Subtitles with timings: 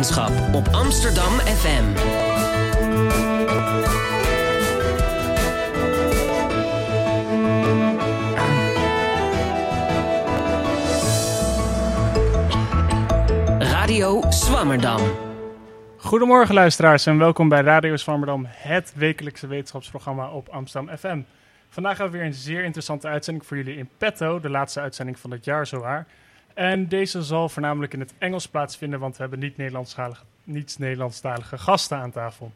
[0.00, 1.84] wetenschap op Amsterdam FM.
[13.58, 15.00] Radio Swammerdam.
[15.96, 21.22] Goedemorgen luisteraars en welkom bij Radio Swammerdam, het wekelijkse wetenschapsprogramma op Amsterdam FM.
[21.68, 25.18] Vandaag hebben we weer een zeer interessante uitzending voor jullie in petto, de laatste uitzending
[25.18, 26.06] van het jaar zowaar.
[26.60, 31.58] En deze zal voornamelijk in het Engels plaatsvinden, want we hebben niet Nederlandstalige, niet Nederlandstalige
[31.58, 32.52] gasten aan tafel.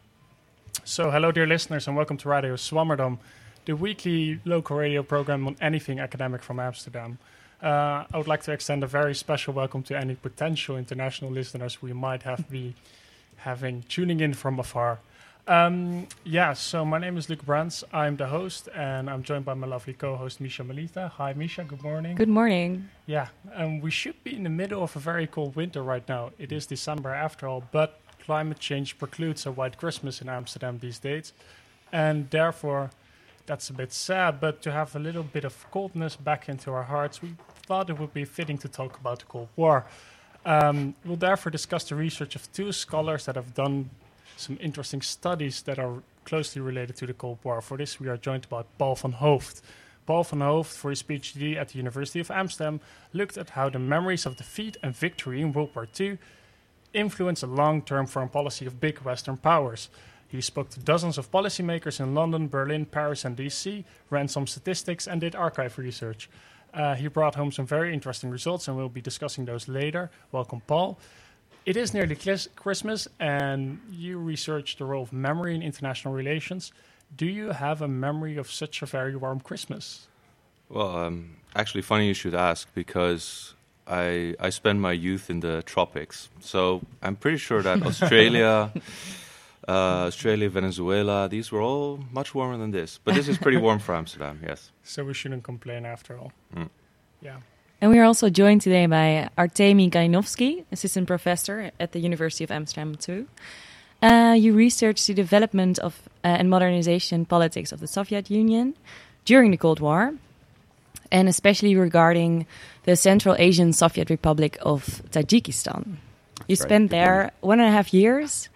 [0.83, 3.19] So, hello dear listeners and welcome to Radio Swammerdam,
[3.63, 7.17] the weekly local radio program on anything academic from Amsterdam.
[7.63, 11.81] Uh, I would like to extend a very special welcome to any potential international listeners
[11.81, 12.73] we might have be
[13.35, 14.99] having tuning in from afar.
[15.47, 17.83] Um, yeah, so my name is Luke Brands.
[17.93, 21.11] I'm the host, and I'm joined by my lovely co-host Misha Melita.
[21.17, 21.63] Hi, Misha.
[21.63, 22.15] Good morning.
[22.15, 22.89] Good morning.
[23.05, 26.31] Yeah, um, we should be in the middle of a very cold winter right now.
[26.39, 30.97] It is December after all, but climate change precludes a white Christmas in Amsterdam these
[30.97, 31.31] days,
[31.91, 32.89] and therefore
[33.45, 34.39] that's a bit sad.
[34.39, 37.35] But to have a little bit of coldness back into our hearts, we
[37.67, 39.85] thought it would be fitting to talk about the Cold War.
[40.43, 43.91] Um, we'll therefore discuss the research of two scholars that have done
[44.37, 47.61] some interesting studies that are closely related to the Cold War.
[47.61, 49.61] For this, we are joined by Paul van Hooft.
[50.05, 52.79] Paul van Hooft, for his PhD at the University of Amsterdam,
[53.13, 56.17] looked at how the memories of defeat and victory in World War II
[56.93, 59.89] influence the long term foreign policy of big Western powers.
[60.27, 65.07] He spoke to dozens of policymakers in London, Berlin, Paris, and DC, ran some statistics,
[65.07, 66.29] and did archive research.
[66.73, 70.09] Uh, he brought home some very interesting results, and we'll be discussing those later.
[70.31, 70.99] Welcome, Paul.
[71.65, 72.15] It is nearly
[72.55, 76.71] Christmas, and you researched the role of memory in international relations.
[77.15, 80.07] Do you have a memory of such a very warm Christmas?
[80.69, 83.55] Well, um, actually, funny you should ask because
[83.87, 88.71] I I spent my youth in the tropics, so I'm pretty sure that Australia,
[89.67, 92.99] uh, Australia, Venezuela, these were all much warmer than this.
[93.03, 94.71] But this is pretty warm for Amsterdam, yes.
[94.83, 96.31] So we shouldn't complain after all.
[96.55, 96.69] Mm.
[97.21, 97.37] Yeah.
[97.81, 102.51] And we are also joined today by Artemi Kalinovsky, assistant professor at the University of
[102.51, 103.27] Amsterdam too.
[104.01, 108.75] Uh, you researched the development of uh, and modernization politics of the Soviet Union
[109.25, 110.13] during the Cold War,
[111.11, 112.45] and especially regarding
[112.83, 115.97] the Central Asian Soviet Republic of Tajikistan.
[116.47, 116.57] You right.
[116.57, 118.49] spent there one and a half years.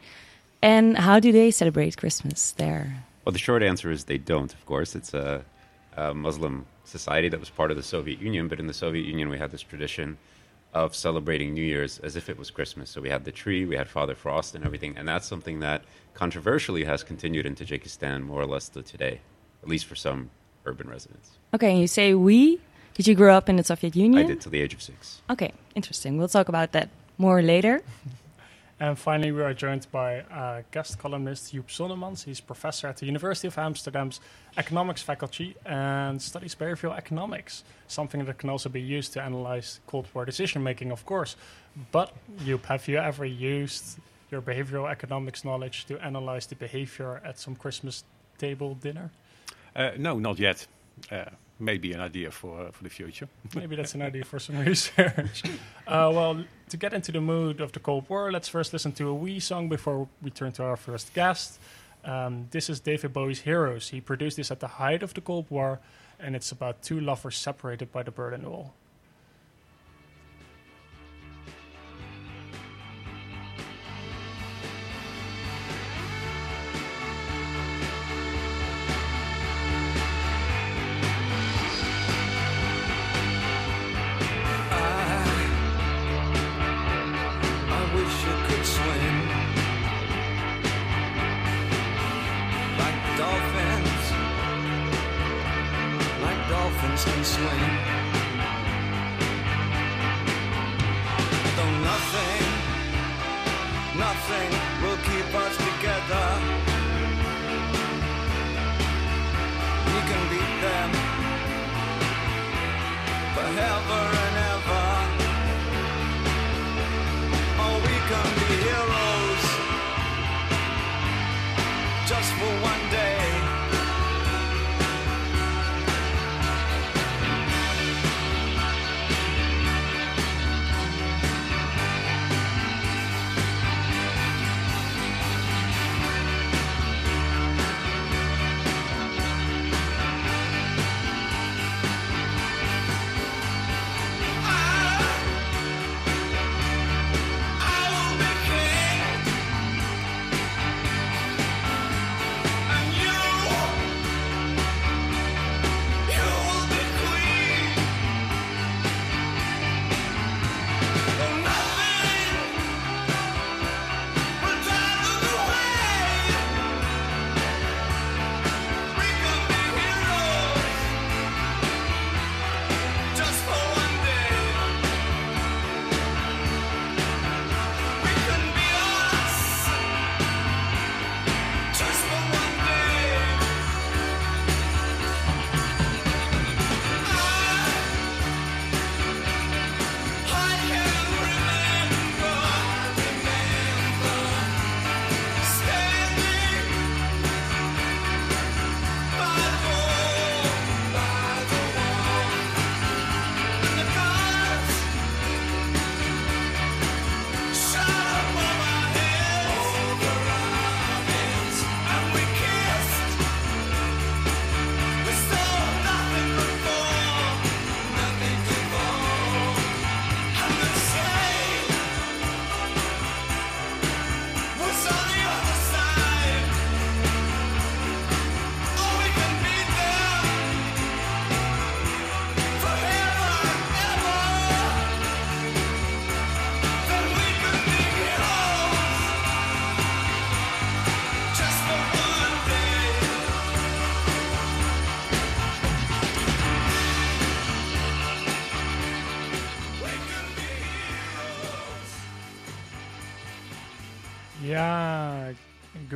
[0.61, 3.03] And how do they celebrate Christmas there?
[3.23, 4.95] Well, the short answer is they don't, of course.
[4.95, 5.45] It's a,
[5.95, 9.29] a Muslim society that was part of the Soviet Union, but in the Soviet Union,
[9.29, 10.17] we had this tradition
[10.73, 12.89] of celebrating New Year's as if it was Christmas.
[12.89, 14.95] So we had the tree, we had Father Frost, and everything.
[14.97, 15.83] And that's something that
[16.13, 19.21] controversially has continued in Tajikistan more or less to today,
[19.63, 20.29] at least for some
[20.65, 21.31] urban residents.
[21.53, 22.59] Okay, and you say we.
[22.93, 24.25] Did you grow up in the Soviet Union?
[24.25, 25.21] I did till the age of six.
[25.29, 26.17] Okay, interesting.
[26.17, 27.81] We'll talk about that more later.
[28.81, 32.23] And finally, we are joined by uh, guest columnist Joep Sonnemans.
[32.23, 34.21] He's professor at the University of Amsterdam's
[34.57, 40.07] economics faculty and studies behavioral economics, something that can also be used to analyze Cold
[40.13, 41.35] War decision making, of course.
[41.91, 42.13] But,
[42.45, 43.99] Joep, have you ever used
[44.31, 48.05] your behavioral economics knowledge to analyze the behavior at some Christmas
[48.37, 49.11] table dinner?
[49.75, 50.65] Uh, no, not yet.
[51.11, 51.25] Uh,
[51.59, 53.27] maybe an idea for uh, for the future.
[53.55, 55.43] Maybe that's an idea for some research.
[55.87, 59.07] Uh, well, to get into the mood of the Cold War, let's first listen to
[59.07, 61.59] a wee song before we turn to our first guest.
[62.05, 63.89] Um, this is David Bowie's Heroes.
[63.89, 65.79] He produced this at the height of the Cold War,
[66.19, 68.75] and it's about two lovers separated by the Berlin Wall.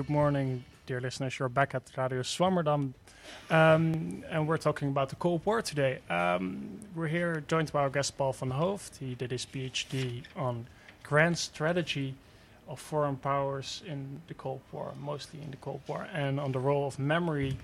[0.04, 1.40] Good morning, dear listeners.
[1.40, 2.92] You're back at Radio Swammerdam,
[3.50, 6.00] um, and we're talking about the Cold War today.
[6.10, 8.98] Um, we're here joined by our guest Paul van Hooft.
[8.98, 10.68] He did his PhD on
[11.04, 12.16] grand strategy
[12.68, 16.60] of foreign powers in the Cold War, mostly in the Cold War, and on the
[16.60, 17.58] role of memory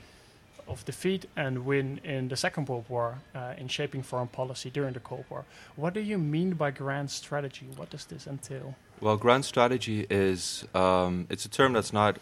[0.69, 4.93] of defeat and win in the Second World War uh, in shaping foreign policy during
[4.93, 5.43] the Cold War.
[5.75, 7.67] What do you mean by grand strategy?
[7.75, 8.75] What does this entail?
[9.01, 12.17] Well, grand strategy is um, it's a term that's not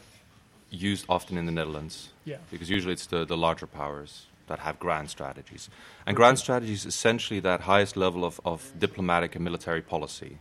[0.70, 2.38] used often in the Netherlands Yeah.
[2.52, 5.70] because usually it's the, the larger powers that have grand strategies.
[6.06, 10.38] And grand strategy is essentially that highest level of, of diplomatic and military policy.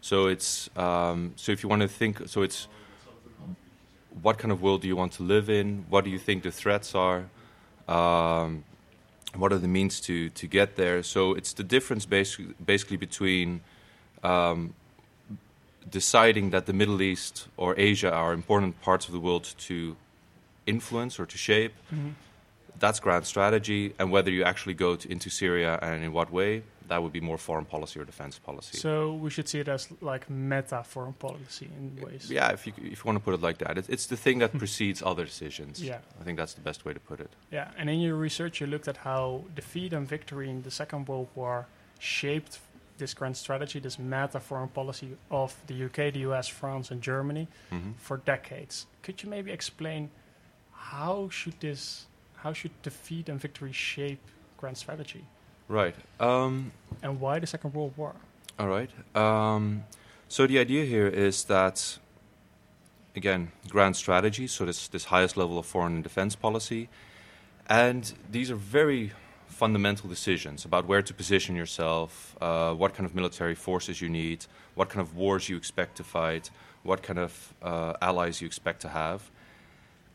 [0.00, 2.68] So it's um, so if you want to think, so it's
[4.22, 5.86] what kind of world do you want to live in?
[5.88, 7.24] What do you think the threats are?
[7.88, 8.64] Um,
[9.34, 11.02] what are the means to, to get there?
[11.02, 13.60] So it's the difference basically, basically between
[14.22, 14.74] um,
[15.88, 19.96] deciding that the Middle East or Asia are important parts of the world to
[20.66, 21.72] influence or to shape.
[21.92, 22.10] Mm-hmm.
[22.78, 26.62] That's grand strategy, and whether you actually go to, into Syria and in what way,
[26.88, 28.78] that would be more foreign policy or defense policy.
[28.78, 32.30] So we should see it as like meta foreign policy in ways.
[32.30, 34.38] yeah, if you if you want to put it like that, it's, it's the thing
[34.38, 35.82] that precedes other decisions.
[35.82, 35.98] Yeah.
[36.20, 37.30] I think that's the best way to put it.
[37.50, 41.08] Yeah, and in your research, you looked at how defeat and victory in the Second
[41.08, 41.66] World War
[41.98, 42.58] shaped
[42.98, 47.48] this grand strategy, this meta foreign policy of the UK, the US, France, and Germany
[47.70, 47.94] Mhm.
[47.96, 48.86] for decades.
[49.02, 50.10] Could you maybe explain
[50.72, 52.06] how should this,
[52.42, 54.20] how should defeat and victory shape
[54.56, 55.24] grand strategy,
[55.68, 55.94] Right.
[56.18, 58.14] Um, and why the Second World War?
[58.58, 58.90] All right.
[59.14, 59.84] Um,
[60.26, 61.98] so the idea here is that,
[63.14, 64.46] again, grand strategy.
[64.46, 66.88] So this this highest level of foreign and defense policy,
[67.68, 69.12] and these are very
[69.58, 72.10] fundamental decisions about where to position yourself,
[72.40, 76.04] uh, what kind of military forces you need, what kind of wars you expect to
[76.04, 76.50] fight,
[76.82, 79.20] what kind of uh, allies you expect to have,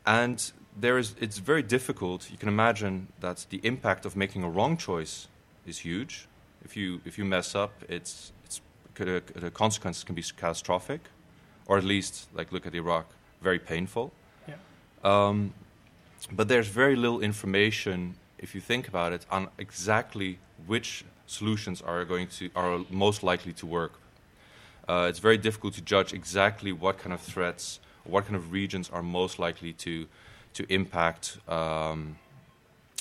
[0.06, 2.30] and there is it's very difficult.
[2.30, 5.28] You can imagine that the impact of making a wrong choice
[5.66, 6.26] is huge.
[6.64, 8.60] If you if you mess up, it's it's
[8.94, 11.00] could, uh, the consequences can be catastrophic,
[11.66, 13.06] or at least like look at Iraq,
[13.42, 14.12] very painful.
[14.48, 14.54] Yeah.
[15.04, 15.52] Um,
[16.32, 22.04] but there's very little information, if you think about it, on exactly which solutions are
[22.04, 23.94] going to are most likely to work.
[24.86, 28.90] Uh, it's very difficult to judge exactly what kind of threats, what kind of regions
[28.90, 30.06] are most likely to
[30.52, 32.16] to impact um,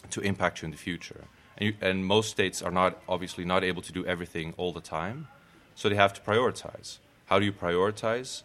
[0.10, 1.22] to impact you in the future.
[1.58, 4.86] And, you, and most states are not obviously not able to do everything all the
[5.00, 5.28] time,
[5.76, 7.00] so they have to prioritize.
[7.26, 8.44] How do you prioritize?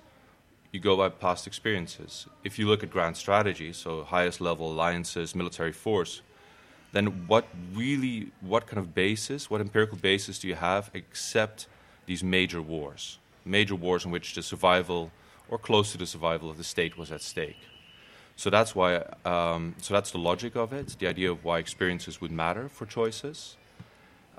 [0.73, 2.27] You go by past experiences.
[2.45, 6.23] If you look at grand strategy, so highest level alliances, military force,
[6.93, 11.67] then what really, what kind of basis, what empirical basis do you have except
[12.07, 13.19] these major wars?
[13.45, 15.11] Major wars in which the survival
[15.49, 17.59] or close to the survival of the state was at stake.
[18.37, 19.03] So that's why.
[19.25, 20.97] Um, so that's the logic of it.
[20.99, 23.57] The idea of why experiences would matter for choices.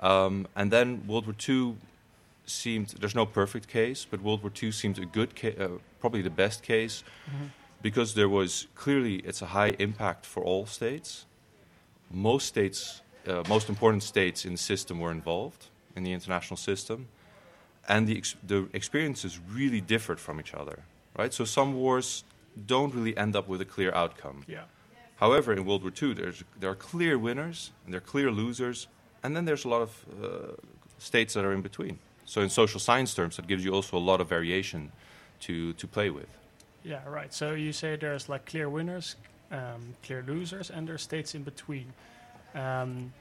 [0.00, 1.76] Um, and then World War II
[2.46, 2.94] seemed.
[2.98, 5.68] There's no perfect case, but World War II seemed a good, ca- uh,
[6.00, 7.04] probably the best case,
[7.82, 11.26] because there was clearly it's a high impact for all states.
[12.10, 17.08] Most states, uh, most important states in the system were involved in the international system,
[17.88, 20.80] and the ex- the experiences really differed from each other.
[21.16, 21.34] Right.
[21.34, 22.24] So some wars
[22.66, 24.44] don't really end up with a clear outcome.
[24.46, 24.64] Yeah.
[25.16, 28.86] However, in World War II, there's, there are clear winners and there are clear losers,
[29.22, 30.52] and then there's a lot of uh,
[30.98, 31.98] states that are in between.
[32.24, 34.92] So, in social science terms, that gives you also a lot of variation
[35.40, 36.28] to, to play with.
[36.84, 37.32] Yeah, right.
[37.32, 39.16] So you say there's like clear winners,
[39.50, 41.92] um, clear losers, and there's states in between.
[42.54, 43.12] Um,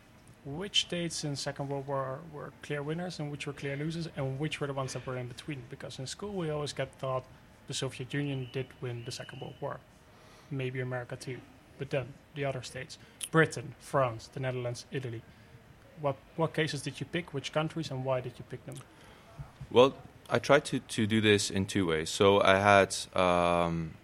[0.46, 4.40] which states in Second World War were clear winners and which were clear losers, and
[4.40, 5.62] which were the ones that were in between?
[5.70, 7.26] Because in school we always get taught
[7.68, 9.80] the Soviet Union did win the Second World War,
[10.50, 11.38] maybe America too,
[11.78, 12.98] but then the other states,
[13.32, 15.22] Britain, France, the Netherlands, Italy.
[16.02, 17.34] What what cases did you pick?
[17.34, 18.78] Which countries and why did you pick them?
[19.70, 19.94] Well,
[20.30, 22.10] I tried to, to do this in two ways.
[22.10, 23.96] So, I had um,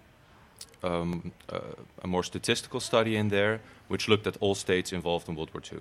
[0.83, 1.59] um, uh,
[2.03, 5.61] a more statistical study in there, which looked at all states involved in World War
[5.71, 5.79] II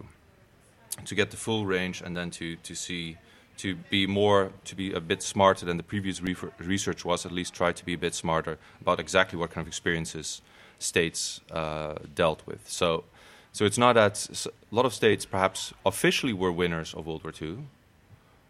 [1.05, 3.17] to get the full range and then to, to see
[3.57, 6.21] to be more to be a bit smarter than the previous
[6.59, 9.69] research was at least try to be a bit smarter about exactly what kind of
[9.69, 10.43] experiences
[10.79, 12.69] states uh, dealt with.
[12.69, 13.05] So
[13.53, 17.33] so it's not that a lot of states perhaps officially were winners of World War
[17.41, 17.59] II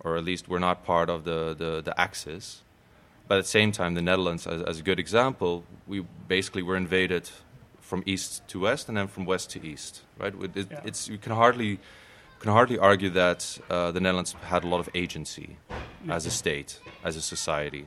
[0.00, 2.62] or at least were not part of the, the, the axis
[3.28, 6.76] but at the same time the Netherlands as, as a good example we basically were
[6.76, 7.30] invaded
[7.80, 10.80] from east to west and then from west to east right With it, Yeah.
[10.88, 11.78] it's you can hardly
[12.40, 15.56] can hardly argue that uh, the Netherlands had a lot of agency
[16.08, 17.86] as a state, as a society.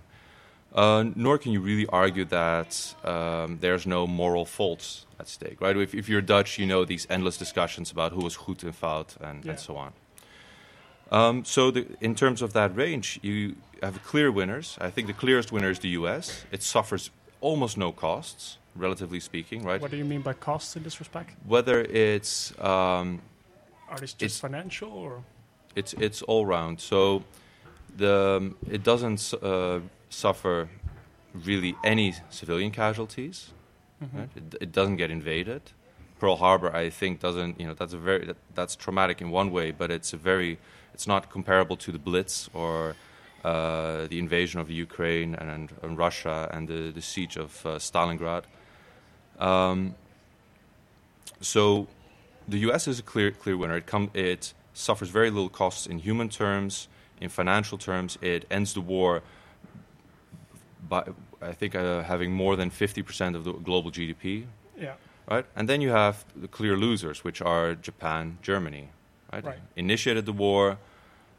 [0.74, 5.78] Uh, nor can you really argue that um, there's no moral faults at stake, right?
[5.78, 9.16] If, if you're Dutch, you know these endless discussions about who was goed and fout
[9.22, 9.52] and, Yeah.
[9.52, 9.94] and so on.
[11.12, 14.78] Um, so, the, in terms of that range, you have clear winners.
[14.82, 16.46] I think the clearest winner is the U.S.
[16.52, 17.12] It suffers
[17.42, 19.80] almost no costs, relatively speaking, right?
[19.82, 21.36] What do you mean by costs in this respect?
[21.46, 23.22] Whether it's um,
[23.90, 25.24] Are these just It's- financial or?
[25.76, 26.80] it's it's all round.
[26.80, 27.24] So
[27.96, 30.68] the um, it doesn't uh, suffer
[31.46, 33.54] really any civilian casualties.
[34.04, 34.20] Mhm.
[34.20, 34.30] Right?
[34.36, 35.62] It, it doesn't get invaded.
[36.20, 37.60] Pearl Harbor, I think, doesn't.
[37.60, 40.58] You know, that's a very that, that's traumatic in one way, but it's a very
[40.94, 42.96] it's not comparable to the Blitz or
[43.44, 47.78] uh, the invasion of Ukraine and, and, and Russia and the, the siege of uh,
[47.78, 48.44] Stalingrad.
[49.40, 49.96] Um,
[51.40, 51.88] so
[52.48, 52.88] the U.S.
[52.88, 53.78] is a clear clear winner.
[53.78, 56.88] It come it suffers very little costs in human terms,
[57.22, 58.18] in financial terms.
[58.22, 59.22] It ends the war
[60.90, 61.04] by
[61.42, 64.46] I think uh, having more than fifty percent of the global GDP,
[64.80, 64.96] Yeah.
[65.30, 65.46] Right?
[65.56, 68.90] And then you have the clear losers, which are Japan, Germany,
[69.34, 69.44] right?
[69.46, 69.60] Right.
[69.76, 70.78] Initiated the war,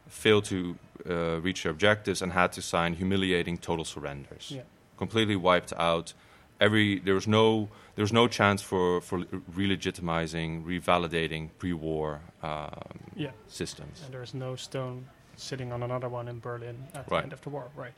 [0.08, 0.76] failed to
[1.08, 4.62] uh, reach their objectives, and had to sign humiliating total surrenders Yeah.
[4.96, 6.14] completely wiped out.
[6.60, 13.30] Every there was no there was no chance for for re-legitimizing, revalidating pre-war um, Yeah.
[13.48, 14.02] systems.
[14.04, 17.50] And there's no stone sitting on another one in Berlin at the end of the
[17.50, 17.94] war, right?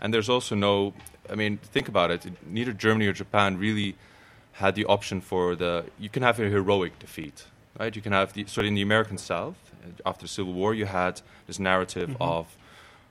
[0.00, 0.92] And there's also no.
[1.30, 2.26] I mean, think about it.
[2.46, 3.94] Neither Germany or Japan really
[4.52, 5.84] had the option for the.
[5.98, 7.44] You can have a heroic defeat,
[7.78, 7.94] right?
[7.94, 8.44] You can have the.
[8.46, 12.16] So in the American South, uh, after the Civil War, you had this narrative Mhm.
[12.20, 12.56] of,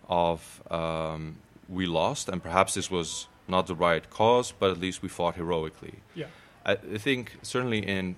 [0.08, 1.38] of um,
[1.70, 5.36] we lost, and perhaps this was not the right cause, but at least we fought
[5.36, 5.96] heroically.
[6.16, 6.28] Yeah.
[6.66, 8.16] I, I think certainly in,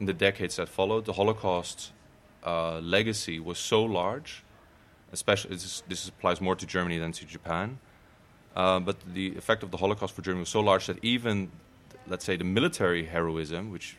[0.00, 1.92] in the decades that followed, the Holocaust
[2.44, 4.42] uh, legacy was so large,
[5.12, 7.78] especially this, this applies more to Germany than to Japan.
[8.56, 11.50] Uh, but the effect of the Holocaust for Germany was so large that even,
[12.06, 13.96] let's say, the military heroism, which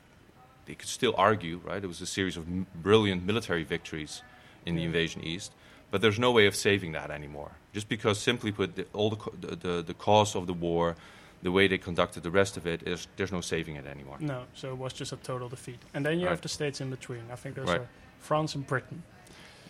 [0.66, 1.84] they could still argue, right?
[1.84, 4.22] It was a series of m- brilliant military victories
[4.66, 5.52] in the invasion east.
[5.92, 7.52] But there's no way of saving that anymore.
[7.74, 10.96] Just because, simply put, the, all the, co- the, the, the cause of the war,
[11.44, 14.18] the way they conducted the rest of it, is there's no saving it anymore.
[14.20, 15.80] No, so it was just a total defeat.
[15.94, 17.24] And then you have the states in between.
[17.32, 17.82] I think those Right.
[17.82, 19.04] are France and Britain.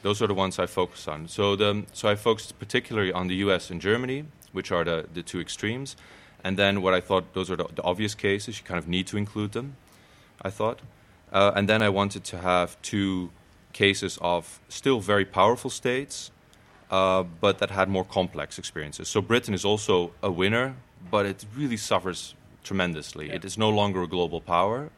[0.03, 1.27] Those are the ones I focus on.
[1.27, 3.71] So the so I focused particularly on the U.S.
[3.71, 5.95] and Germany, which are the, the two extremes,
[6.43, 8.59] and then what I thought those are the, the obvious cases.
[8.59, 9.75] You kind of need to include them.
[10.41, 10.79] I thought,
[11.31, 13.31] uh, and then I wanted to have two
[13.71, 16.31] cases of still very powerful states,
[16.91, 19.07] uh, but that had more complex experiences.
[19.07, 20.75] So Britain is also a winner,
[21.09, 23.27] but it really suffers tremendously.
[23.27, 23.35] Yeah.
[23.35, 24.89] It is no longer a global power.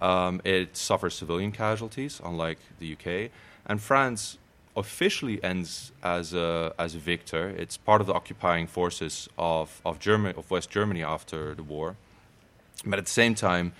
[0.00, 3.30] Um, it suffers civilian casualties, unlike the UK.
[3.66, 4.38] And France
[4.80, 7.44] officially ends as a, as a victor.
[7.62, 11.96] It's part of the occupying forces of, of, Germany, of West Germany after the war.
[12.84, 13.72] But at the same time,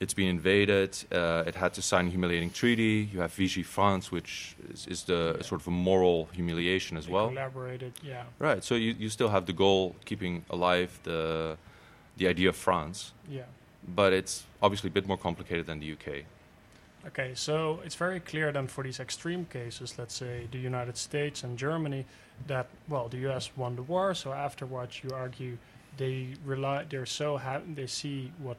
[0.00, 0.90] it's been invaded.
[1.12, 3.08] Uh, it had to sign a humiliating treaty.
[3.12, 5.42] You have Vichy France, which is, is the Yeah.
[5.50, 7.28] sort of a moral humiliation as They well.
[7.28, 8.24] collaborated, yeah.
[8.40, 8.64] Right.
[8.64, 11.56] So you, you still have the goal keeping alive the
[12.18, 13.46] the idea of France, Yeah.
[13.96, 16.24] but it's obviously a bit more complicated than the UK.
[17.06, 21.42] Okay, so it's very clear then for these extreme cases, let's say the United States
[21.42, 22.06] and Germany,
[22.46, 23.50] that well, the U.S.
[23.56, 24.14] won the war.
[24.14, 25.58] So afterwards, you argue
[25.96, 27.40] they rely, they're so
[27.74, 28.56] they see what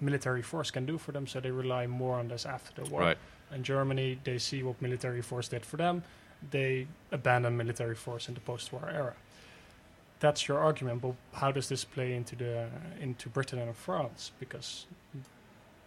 [0.00, 3.00] military force can do for them, so they rely more on this after the war.
[3.00, 3.18] Right.
[3.50, 6.02] And Germany, they see what military force did for them,
[6.50, 9.14] they abandon military force in the post-war era.
[10.20, 12.66] That's your argument, but how does this play into the
[13.00, 14.32] into Britain and France?
[14.40, 14.86] Because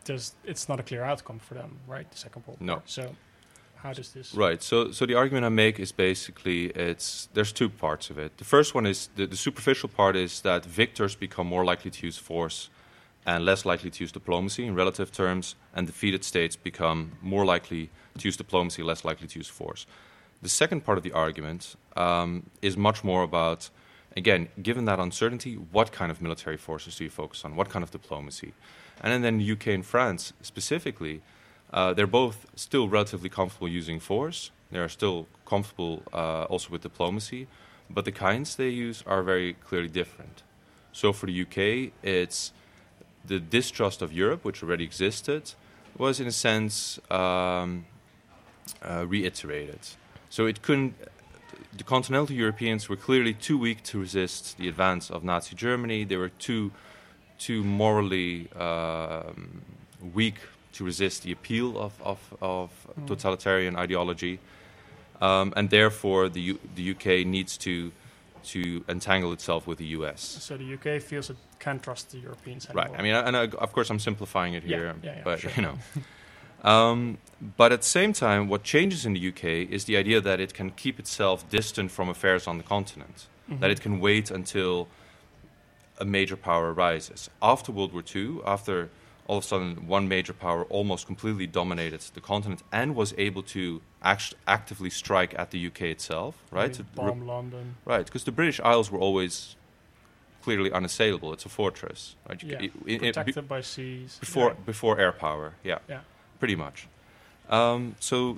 [0.07, 2.09] there's it's not a clear outcome for them, right?
[2.09, 2.73] The Second World No.
[2.73, 2.83] War.
[2.85, 3.15] So
[3.83, 4.33] how does this?
[4.33, 4.63] Right.
[4.63, 8.37] So, so the argument I make is basically it's there's two parts of it.
[8.37, 12.05] The first one is the, the superficial part is that victors become more likely to
[12.05, 12.69] use force
[13.25, 17.89] and less likely to use diplomacy in relative terms, and defeated states become more likely
[18.17, 19.85] to use diplomacy, less likely to use force.
[20.41, 23.69] The second part of the argument um, is much more about,
[24.17, 27.55] again, given that uncertainty, what kind of military forces do you focus on?
[27.55, 28.53] What kind of diplomacy?
[29.01, 31.21] And then the UK and France specifically,
[31.71, 34.51] uh, they're both still relatively comfortable using force.
[34.71, 37.47] They are still comfortable uh, also with diplomacy,
[37.89, 40.43] but the kinds they use are very clearly different.
[40.91, 42.51] So for the UK, it's
[43.25, 45.53] the distrust of Europe, which already existed,
[45.97, 47.85] was in a sense um,
[48.81, 49.79] uh, reiterated.
[50.29, 50.95] So it couldn't.
[51.77, 56.03] The continental Europeans were clearly too weak to resist the advance of Nazi Germany.
[56.05, 56.71] They were too,
[57.39, 59.61] too morally um,
[60.13, 60.35] weak
[60.73, 63.07] to resist the appeal of, of, of Mm.
[63.07, 64.39] totalitarian ideology.
[65.21, 67.91] Um, and therefore, the, U- the UK needs to
[68.43, 70.21] to entangle itself with the U.S.
[70.21, 72.85] So the UK feels it can't trust the Europeans anymore.
[72.85, 72.99] Right.
[72.99, 75.51] I mean, and I, of course, I'm simplifying it Yeah, here, yeah, yeah, but sure.
[75.57, 75.77] you know.
[76.63, 77.17] um,
[77.55, 80.53] but at the same time, what changes in the UK is the idea that it
[80.53, 83.61] can keep itself distant from affairs on the continent, Mm-hmm.
[83.61, 84.89] that it can wait until
[85.99, 87.29] a major power arises.
[87.41, 88.89] After World War II, after
[89.25, 93.43] all of a sudden one major power almost completely dominated the continent and was able
[93.43, 96.71] to act- actively strike at the UK itself, right?
[96.71, 97.75] Maybe To re- bomb London.
[97.85, 99.55] Right, because the British Isles were always
[100.43, 101.31] clearly unassailable.
[101.33, 102.41] It's a fortress, right?
[102.43, 102.57] You Yeah.
[102.59, 104.17] ca- i- i- i- be- Protected by seas.
[104.19, 104.65] before Yeah.
[104.65, 106.01] before air power, yeah, Yeah.
[106.39, 106.87] Pretty much.
[107.49, 108.37] Um, so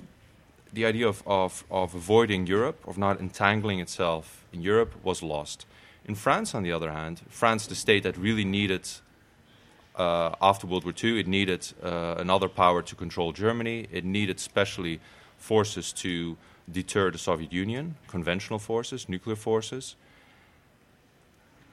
[0.72, 5.66] the idea of, of of avoiding Europe, of not entangling itself in Europe, was lost.
[6.04, 8.88] In France, on the other hand, France, the state that really needed.
[9.96, 13.86] Uh, after World War II, it needed uh, another power to control Germany.
[13.92, 14.98] It needed specially
[15.36, 16.36] forces to
[16.70, 19.96] deter the Soviet Union, conventional forces, nuclear forces.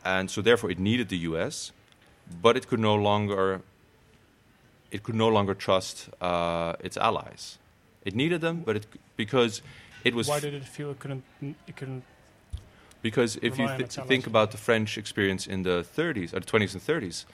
[0.04, 1.72] And so therefore it needed the US,
[2.42, 3.62] but it could no longer
[4.92, 7.58] it could no longer trust uh, its allies.
[8.06, 9.62] It needed them, but it because
[10.04, 11.24] it was Why did it feel it couldn't?
[11.42, 12.04] It couldn't.
[13.02, 16.74] because if you th- think about the French experience in the 30s or the 20s
[16.74, 17.26] and 30s,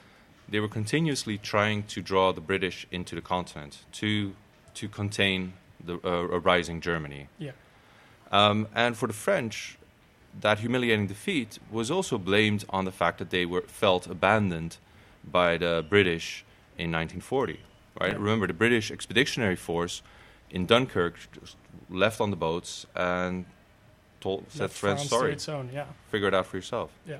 [0.48, 4.34] they were continuously trying to draw the British into the continent to
[4.74, 5.52] to contain
[5.84, 7.28] the uh, a rising Germany.
[7.38, 7.52] Yeah.
[8.32, 9.78] Um, and for the French,
[10.40, 14.78] that humiliating defeat was also blamed on the fact that they were felt abandoned
[15.24, 16.43] by the British
[16.78, 17.60] in 1940.
[18.00, 18.12] Right?
[18.12, 18.18] Yeah.
[18.18, 20.02] Remember, the British Expeditionary Force
[20.50, 21.14] in Dunkirk
[21.88, 23.44] left on the boats and
[24.20, 25.70] told, said, "France, France sorry, its own.
[25.72, 25.86] Yeah.
[26.10, 27.18] figure it out for yourself." Yeah.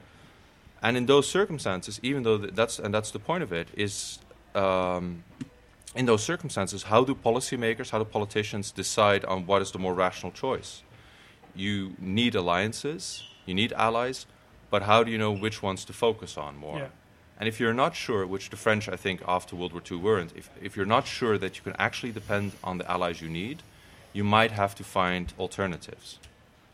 [0.82, 4.18] And in those circumstances, even though that's and that's the point of it is.
[4.54, 5.24] Um,
[5.94, 9.94] in those circumstances, how do policymakers, how do politicians decide on what is the more
[9.94, 10.82] rational choice?
[11.54, 14.26] You need alliances, you need allies,
[14.70, 16.78] but how do you know which ones to focus on more?
[16.78, 16.88] Yeah.
[17.38, 20.32] And if you're not sure, which the French, I think, after World War II weren't,
[20.36, 23.62] if, if you're not sure that you can actually depend on the allies you need,
[24.12, 26.18] you might have to find alternatives.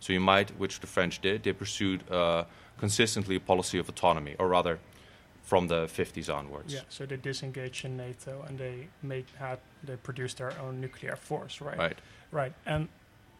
[0.00, 2.44] So you might, which the French did, they pursued uh,
[2.78, 4.78] consistently a policy of autonomy, or rather,
[5.42, 6.74] from the 50s onwards.
[6.74, 6.80] Yeah.
[6.90, 11.60] So they disengaged in NATO and they made had they produced their own nuclear force.
[11.60, 11.78] Right.
[11.78, 11.98] Right.
[12.30, 12.52] Right.
[12.66, 12.88] And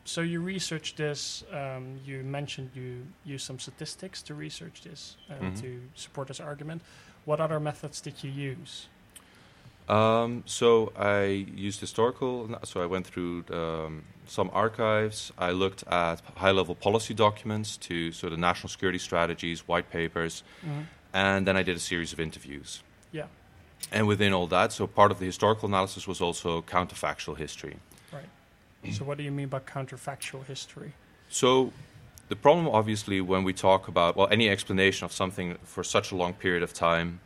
[0.04, 1.44] so you researched this.
[1.52, 5.60] Um, you mentioned you used some statistics to research this uh, Mhm.
[5.60, 6.82] to support this argument.
[7.24, 8.88] What other methods did you use?
[9.88, 12.48] Um, so I used historical.
[12.64, 15.32] So I went through um, some archives.
[15.36, 20.44] I looked at high-level policy documents to sort of national security strategies, white papers,
[21.12, 22.82] and then I did a series of interviews.
[23.10, 23.26] Yeah.
[23.90, 27.76] And within all that, so part of the historical analysis was also counterfactual history.
[28.12, 28.94] Right.
[28.94, 30.92] so what do you mean by counterfactual history?
[31.28, 31.72] So
[32.30, 36.16] the problem, obviously, when we talk about well, any explanation of something for such a
[36.16, 37.20] long period of time,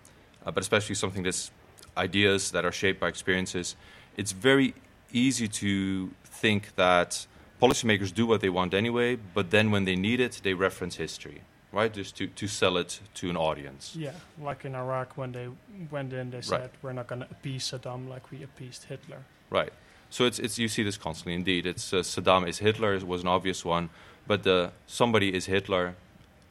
[0.45, 1.51] uh, but especially something that's
[1.97, 3.77] ideas that are shaped by experiences,
[4.17, 4.75] it's very
[5.13, 7.27] easy to think that
[7.61, 11.43] policymakers do what they want anyway, but then when they need it, they reference history,
[11.71, 11.93] right?
[11.93, 13.95] Just to, to sell it to an audience.
[13.95, 15.49] Yeah, like in Iraq when they
[15.91, 19.23] went in, they said we're not going to appease Saddam like we appeased Hitler.
[19.51, 19.73] Right.
[20.09, 21.35] So it's, it's you see this constantly.
[21.35, 23.91] Indeed, it's uh, Saddam is Hitler it was an obvious one,
[24.27, 25.95] but the somebody is Hitler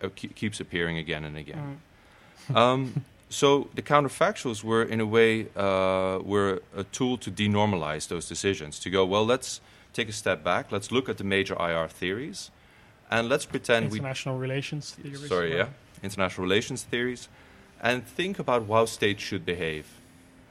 [0.02, 1.82] uh, ke- keeps appearing again and again.
[2.56, 8.28] um, so the counterfactuals were, in a way, uh, were a tool to denormalize those
[8.28, 8.80] decisions.
[8.80, 9.60] To go, well, let's
[9.94, 10.72] take a step back.
[10.72, 12.52] Let's look at the major IR theories,
[13.10, 15.28] and let's pretend we International relations theories.
[15.28, 15.68] sorry, yeah,
[16.04, 17.28] international relations theories,
[17.82, 19.86] and think about how states should behave.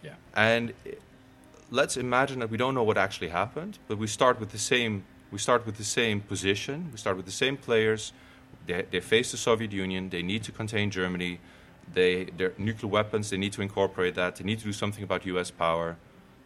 [0.03, 0.15] Yeah.
[0.35, 0.95] And i-
[1.71, 5.05] let's imagine that we don't know what actually happened, but we start with the same.
[5.33, 6.91] We start with the same position.
[6.93, 8.13] We start with the same players.
[8.67, 10.11] They, they face the Soviet Union.
[10.11, 11.41] They need to contain Germany.
[11.93, 13.31] They their nuclear weapons.
[13.31, 14.37] They need to incorporate that.
[14.37, 15.51] They need to do something about U.S.
[15.51, 15.97] power.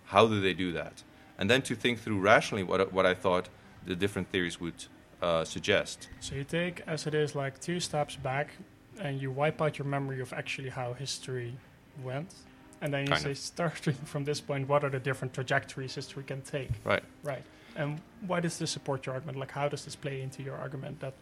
[0.06, 1.02] How do they do that?
[1.38, 3.48] And then to think through rationally what I- what I thought
[3.84, 4.86] the different theories would
[5.20, 6.08] uh, suggest.
[6.20, 8.48] So you take, as it is, like two steps back,
[9.00, 11.56] and you wipe out your memory of actually how history
[12.02, 12.34] went,
[12.80, 13.38] and then you Kind say, of.
[13.38, 16.70] starting from this point, what are the different trajectories history can take?
[16.84, 17.02] Right.
[17.22, 17.42] Right.
[17.76, 19.38] And why does this support your argument?
[19.38, 21.14] Like, how does this play into your argument that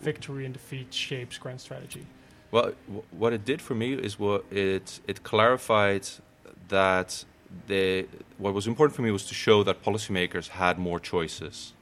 [0.00, 2.06] victory and defeat shapes grand strategy?
[2.50, 6.06] Well, w- what it did for me is what it it clarified
[6.68, 7.24] that
[7.66, 8.06] the
[8.38, 11.72] what was important for me was to show that policymakers had more choices.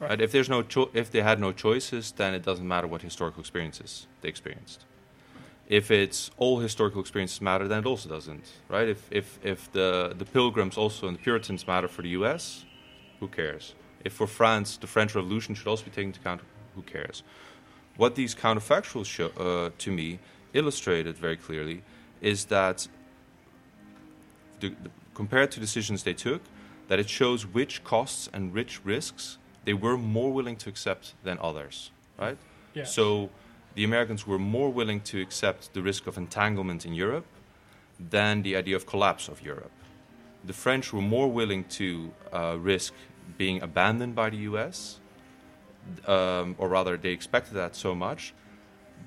[0.00, 0.10] Right.
[0.10, 0.20] Right.
[0.20, 3.40] If there's no cho- if they had no choices, then it doesn't matter what historical
[3.40, 4.84] experiences they experienced.
[5.66, 8.46] If it's all historical experiences matter, then it also doesn't.
[8.68, 8.88] Right.
[8.88, 12.64] If if if the the Pilgrims also and the Puritans matter for the U.S.,
[13.20, 13.74] who cares?
[14.04, 16.40] If for France the French Revolution should also be taken into account,
[16.74, 17.22] who cares?
[17.98, 20.18] what these counterfactuals show uh, to me
[20.54, 21.82] illustrated very clearly
[22.22, 22.88] is that
[24.60, 26.40] the, the, compared to decisions they took,
[26.86, 31.38] that it shows which costs and which risks they were more willing to accept than
[31.40, 32.38] others, right?
[32.72, 32.84] Yeah.
[32.84, 33.30] So
[33.74, 37.26] the Americans were more willing to accept the risk of entanglement in Europe
[37.98, 39.72] than the idea of collapse of Europe.
[40.44, 42.94] The French were more willing to uh, risk
[43.36, 45.00] being abandoned by the US,
[46.06, 48.34] um, or rather, they expected that so much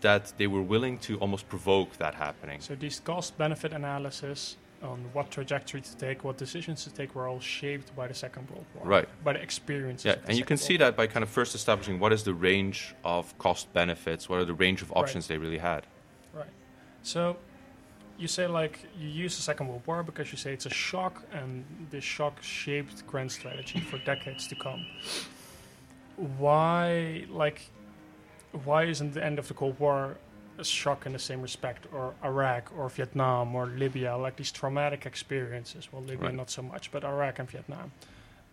[0.02, 2.60] that they were willing to almost provoke that happening.
[2.62, 7.40] So these cost-benefit analysis on what trajectory to take, what decisions to take, were all
[7.40, 9.24] shaped by the Second World War, Right.
[9.24, 10.06] By the experiences.
[10.06, 12.12] Yeah, the and you can Second see World that by kind of first establishing what
[12.12, 15.86] is the range of cost benefits, what are the range of options they really had.
[16.34, 16.48] Right.
[17.04, 17.38] So
[18.22, 21.24] you say like you use the Second World War because you say it's a shock,
[21.34, 24.86] and this shock shaped grand strategy for decades to come.
[26.38, 27.62] Why, like,
[28.64, 30.18] why isn't the end of the Cold War
[30.60, 35.06] a shock in the same respect, or Iraq, or Vietnam, or Libya, like these traumatic
[35.06, 35.90] experiences?
[35.92, 36.36] Well, Libya Right.
[36.36, 37.92] not so much, but Iraq and Vietnam.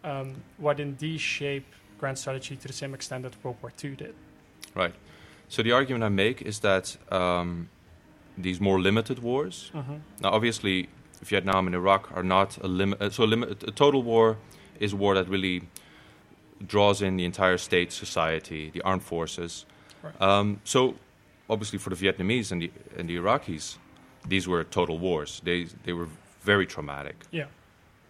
[0.02, 1.66] Um, why didn't these shape
[1.98, 4.14] grand strategy to the same extent that World War II did?
[4.74, 4.94] Right.
[5.48, 7.68] So the argument I make is that um,
[8.42, 9.70] these more limited wars.
[10.20, 10.88] Now, obviously,
[11.22, 13.00] Vietnam and Iraq are not a limit.
[13.00, 14.36] Uh, so, a, limit, a total war
[14.78, 15.62] is a war that really
[16.66, 19.66] draws in the entire state, society, the armed forces.
[20.02, 20.20] Right.
[20.20, 20.94] Um, so,
[21.50, 23.76] obviously, for the Vietnamese and the and the Iraqis,
[24.26, 25.40] these were total wars.
[25.44, 26.08] They they were
[26.42, 27.16] very traumatic.
[27.30, 27.46] Yeah.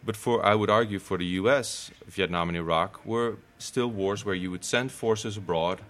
[0.05, 4.35] But for I would argue for the U.S., Vietnam and Iraq were still wars where
[4.35, 5.81] you would send forces abroad,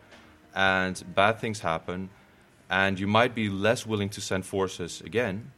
[0.55, 2.09] and bad things happen,
[2.71, 5.53] and you might be less willing to send forces again.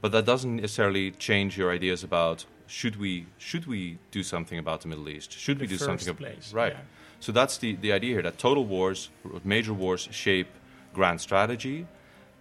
[0.00, 4.80] But that doesn't necessarily change your ideas about should we should we do something about
[4.82, 5.32] the Middle East?
[5.32, 6.72] Should we The do something about place, right?
[6.72, 6.80] yeah.
[7.20, 9.10] So that's the the idea here that total wars,
[9.44, 10.48] major wars, shape
[10.94, 11.86] grand strategy.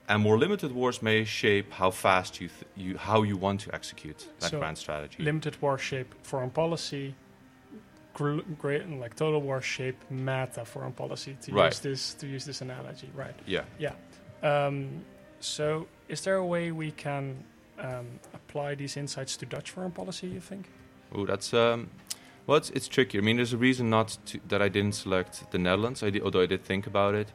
[0.08, 3.76] And more limited wars may shape how fast you, th- you how you want to
[3.76, 5.22] execute that So, grand strategy.
[5.24, 7.14] limited war shape foreign policy,
[8.60, 11.68] great like total war shape meta foreign policy to Right.
[11.72, 13.36] use this to use this analogy, right?
[13.46, 13.64] yeah.
[13.80, 13.94] Yeah.
[14.44, 15.04] Um,
[15.40, 17.44] so, is there a way we can
[17.80, 20.28] um, apply these insights to Dutch foreign policy?
[20.28, 20.66] You think?
[21.16, 21.90] Oh, that's um,
[22.48, 23.18] well, it's, it's tricky.
[23.18, 26.24] I mean, there's a reason not to, that I didn't select the Netherlands, I did,
[26.24, 27.32] although I did think about it.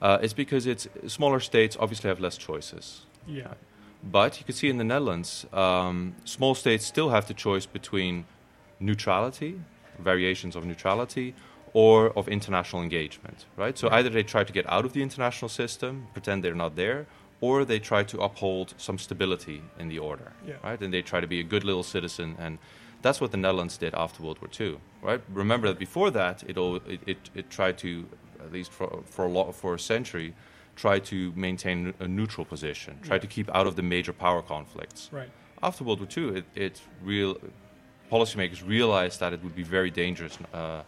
[0.00, 3.06] Uh, it's because it's smaller states obviously have less choices.
[3.26, 3.54] Yeah.
[4.02, 8.24] But you can see in the Netherlands, um, small states still have the choice between
[8.78, 9.60] neutrality,
[9.98, 11.34] variations of neutrality,
[11.74, 13.76] or of international engagement, right?
[13.76, 17.06] So either they try to get out of the international system, pretend they're not there,
[17.40, 20.54] or they try to uphold some stability in the order, Yeah.
[20.64, 20.80] right?
[20.80, 22.58] And they try to be a good little citizen, and
[23.02, 25.20] that's what the Netherlands did after World War II, right?
[25.32, 28.06] Remember that before that, it all, it, it, it tried to,
[28.40, 30.34] at least for for a lot for a century,
[30.74, 33.20] try to maintain a neutral position, try Yeah.
[33.20, 35.10] to keep out of the major power conflicts.
[35.12, 35.30] Right.
[35.62, 37.36] After World War II, it, it real
[38.10, 40.82] policymakers realized that it would be very dangerous uh,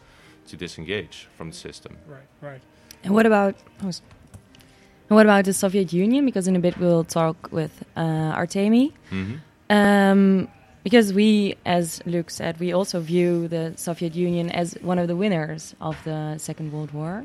[0.48, 1.96] to disengage from the system.
[2.06, 2.28] Right.
[2.40, 2.60] Right.
[3.04, 6.24] And what about oh, and what about the Soviet Union?
[6.24, 8.92] Because in a bit we'll talk with uh, Artemi.
[9.10, 9.36] Mm-hmm.
[9.70, 10.48] Um,
[10.82, 15.16] because we, as Luke said, we also view the Soviet Union as one of the
[15.16, 17.24] winners of the Second World War.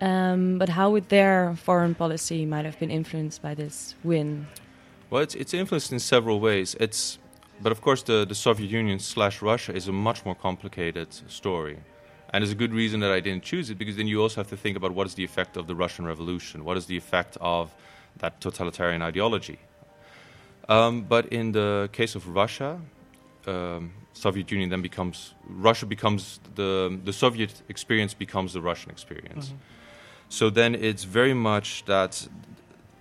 [0.00, 4.46] Um, but how would their foreign policy might have been influenced by this win?
[5.10, 6.74] Well, it's, it's influenced in several ways.
[6.80, 7.18] It's,
[7.62, 11.78] but of course, the, the Soviet Union slash Russia is a much more complicated story.
[12.32, 14.48] And there's a good reason that I didn't choose it because then you also have
[14.50, 17.36] to think about what is the effect of the Russian Revolution, what is the effect
[17.40, 17.74] of
[18.18, 19.58] that totalitarian ideology.
[20.68, 22.80] Um, but in the case of Russia,
[23.46, 29.48] um, Soviet Union then becomes Russia becomes the the Soviet experience becomes the Russian experience.
[29.48, 29.56] Mhm.
[30.28, 32.28] So then it's very much that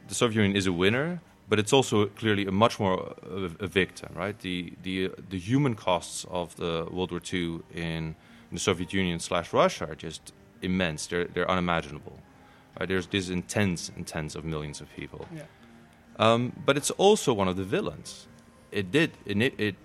[0.07, 3.67] the Soviet Union is a winner, but it's also clearly a much more a, a
[3.67, 4.37] victim, right?
[4.39, 8.15] The the the human costs of the World War II in,
[8.49, 11.07] in the Soviet Union slash Russia are just immense.
[11.07, 12.19] They're they're unimaginable.
[12.79, 12.87] Right?
[12.87, 15.25] There's this tens and tens of millions of people.
[15.35, 15.43] Yeah.
[16.17, 18.27] Um, but it's also one of the villains.
[18.71, 19.75] It did it it,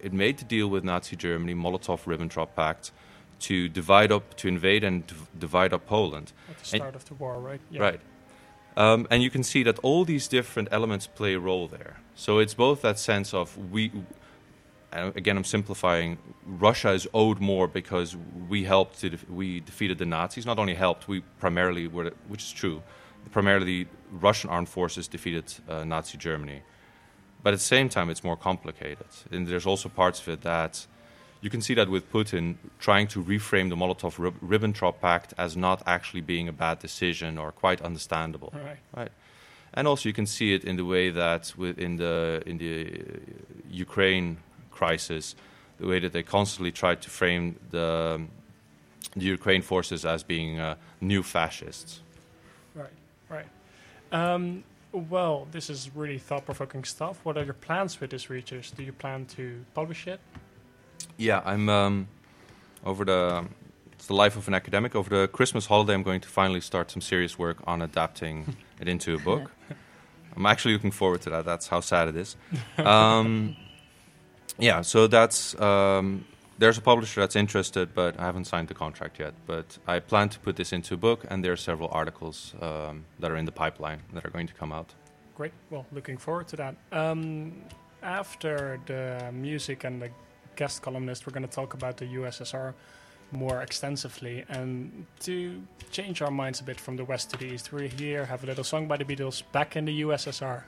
[0.00, 2.92] it made the deal with Nazi Germany, Molotov-Ribbentrop Pact,
[3.40, 6.32] to divide up, to invade and div- divide up Poland.
[6.50, 7.60] At the start of the war, right?
[7.70, 7.82] Yeah.
[7.82, 8.00] Right.
[8.76, 12.00] Um, and you can see that all these different elements play a role there.
[12.14, 13.90] So it's both that sense of we,
[14.92, 16.18] again, I'm simplifying.
[16.44, 18.16] Russia is owed more because
[18.48, 20.44] we helped to def- we defeated the Nazis.
[20.44, 22.82] Not only helped, we primarily were, which is true,
[23.30, 26.62] primarily Russian armed forces defeated uh, Nazi Germany.
[27.42, 30.86] But at the same time, it's more complicated, and there's also parts of it that
[31.40, 35.82] you can see that with Putin trying to reframe the Molotov Ribbentrop Pact as not
[35.86, 38.52] actually being a bad decision or quite understandable.
[38.54, 38.78] Right.
[38.96, 39.12] Right.
[39.74, 43.18] And also, you can see it in the way that in the in the uh,
[43.70, 44.38] Ukraine
[44.70, 45.34] crisis,
[45.78, 48.22] the way that they constantly tried to frame the
[49.14, 52.00] the Ukraine forces as being uh, new fascists.
[52.74, 52.96] Right.
[53.28, 53.46] Right.
[54.12, 57.20] Um, well, this is really thought-provoking stuff.
[57.24, 58.72] What are your plans with this research?
[58.72, 60.20] Do you plan to publish it?
[61.16, 62.08] Yeah, I'm um,
[62.84, 63.46] over the
[63.92, 64.94] it's the life of an academic.
[64.94, 68.88] Over the Christmas holiday, I'm going to finally start some serious work on adapting it
[68.88, 69.50] into a book.
[70.36, 71.44] I'm actually looking forward to that.
[71.46, 72.36] That's how sad it is.
[72.76, 73.56] Um,
[74.58, 76.26] yeah, so that's um,
[76.58, 79.32] there's a publisher that's interested, but I haven't signed the contract yet.
[79.46, 83.06] But I plan to put this into a book, and there are several articles um,
[83.18, 84.94] that are in the pipeline that are going to come out.
[85.34, 85.52] Great.
[85.70, 86.76] Well, looking forward to that.
[86.92, 87.62] Um,
[88.02, 90.10] after the music and the
[90.56, 92.74] guest columnist, we're going to talk about the USSR
[93.32, 94.44] more extensively.
[94.48, 98.24] And to change our minds a bit from the west to the east, we're here,
[98.24, 100.62] have a little song by the Beatles, Back in the USSR.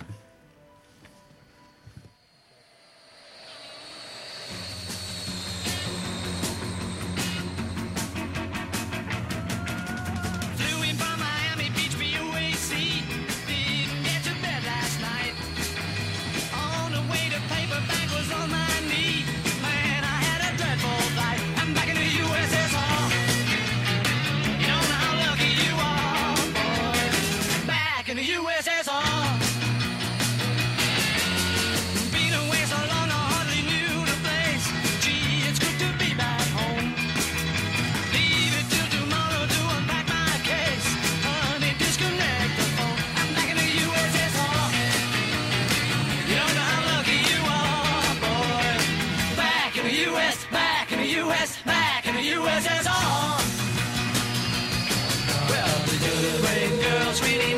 [52.61, 53.39] passes on.
[55.49, 57.55] Well, the good way girls really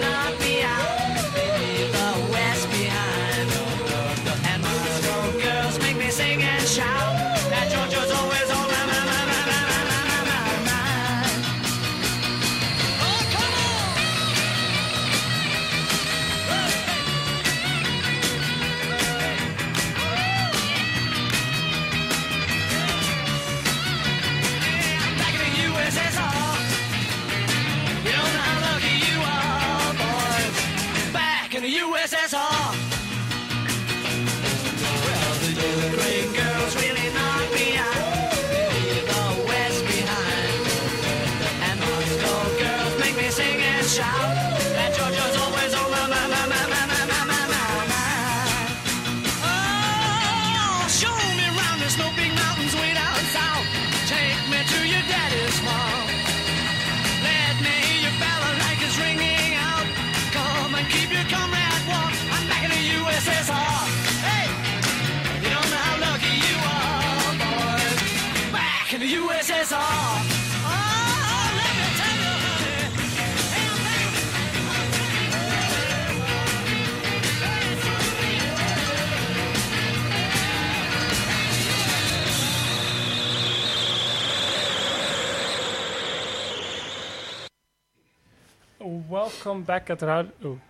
[89.31, 90.61] Welcome back at Radio.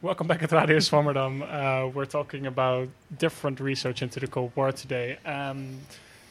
[0.00, 1.42] Welcome back at Radio Swammerdam.
[1.42, 2.88] Uh, we're talking about
[3.18, 5.18] different research into the Cold War today.
[5.26, 5.78] Um,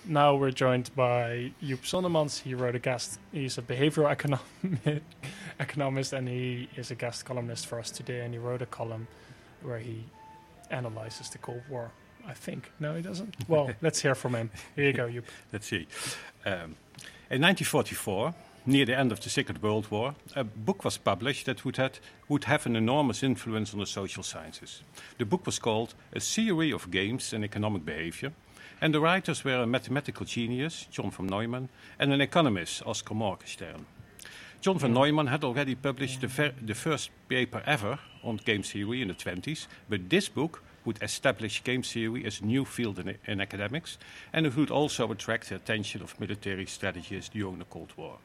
[0.05, 2.41] now we're joined by Joep Sonnemans.
[2.41, 3.19] He wrote a guest.
[3.31, 5.03] He's a behavioral economic
[5.59, 8.21] economist, and he is a guest columnist for us today.
[8.21, 9.07] And he wrote a column
[9.61, 10.03] where he
[10.71, 11.91] analyzes the Cold War.
[12.27, 12.71] I think.
[12.79, 13.35] No, he doesn't.
[13.47, 14.49] Well, let's hear from him.
[14.75, 15.25] Here you go, Joep.
[15.53, 15.87] Let's see.
[16.43, 16.75] Um,
[17.29, 18.33] in 1944
[18.67, 21.99] near the end of the Second World War, a book was published that would, had,
[22.27, 24.83] would have an enormous influence on the social sciences.
[25.17, 28.33] The book was called A Theory of Games and Economic Behavior,
[28.81, 33.85] and the writers were a mathematical genius, John von Neumann, and an economist, Oskar Morgenstern.
[34.59, 39.07] John von Neumann had already published the, the first paper ever on game theory in
[39.07, 43.39] the 20s, but this book would establish game theory as a new field in, in
[43.39, 43.97] academics,
[44.33, 48.17] and it would also attract the attention of military strategists during the Cold War.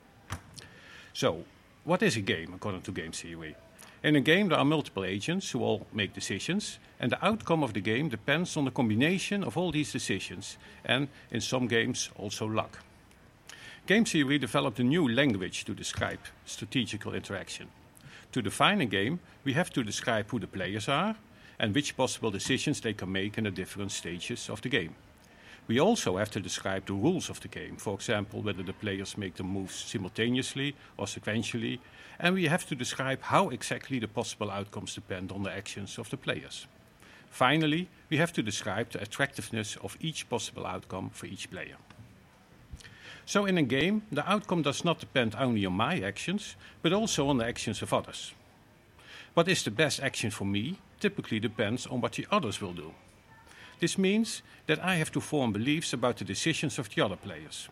[1.12, 1.44] So,
[1.84, 3.54] what is a game according to game theory?
[4.02, 7.72] In a game, there are multiple agents who all make decisions, and the outcome of
[7.72, 12.46] the game depends on the combination of all these decisions, and in some games, also
[12.46, 12.78] luck.
[13.86, 17.68] Game theory developed a new language to describe strategical interaction.
[18.32, 21.16] To define a game, we have to describe who the players are
[21.58, 24.94] and which possible decisions they can make in the different stages of the game.
[25.68, 29.16] We also have to describe the rules of the game, for example, whether the players
[29.16, 31.78] make the moves simultaneously or sequentially,
[32.18, 36.10] and we have to describe how exactly the possible outcomes depend on the actions of
[36.10, 36.66] the players.
[37.30, 41.76] Finally, we have to describe the attractiveness of each possible outcome for each player.
[43.24, 47.28] So, in a game, the outcome does not depend only on my actions, but also
[47.28, 48.34] on the actions of others.
[49.34, 52.92] What is the best action for me typically depends on what the others will do.
[53.82, 57.68] This means that I have to form beliefs about the decisions of the other players.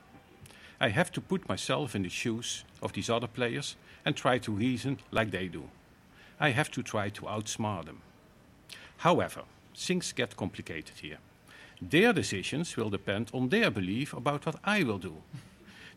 [0.80, 4.50] I have to put myself in the shoes of these other players and try to
[4.50, 5.62] reason like they do.
[6.40, 8.02] I have to try to outsmart them.
[8.96, 9.42] However,
[9.76, 11.18] things get complicated here.
[11.80, 15.14] Their decisions will depend on their belief about what I will do.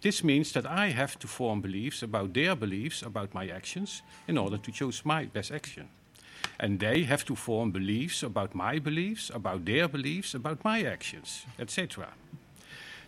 [0.01, 4.37] This means that I have to form beliefs about their beliefs about my actions in
[4.37, 5.89] order to choose my best action.
[6.59, 11.45] And they have to form beliefs about my beliefs, about their beliefs, about my actions,
[11.59, 12.09] etc.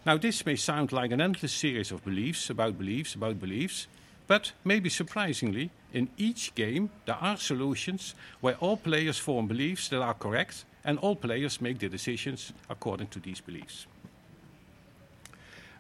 [0.06, 3.88] Now, this may sound like an endless series of beliefs about beliefs about beliefs,
[4.28, 10.02] but maybe surprisingly, in each game there are solutions where all players form beliefs that
[10.02, 13.88] are correct and all players make their decisions according to these beliefs.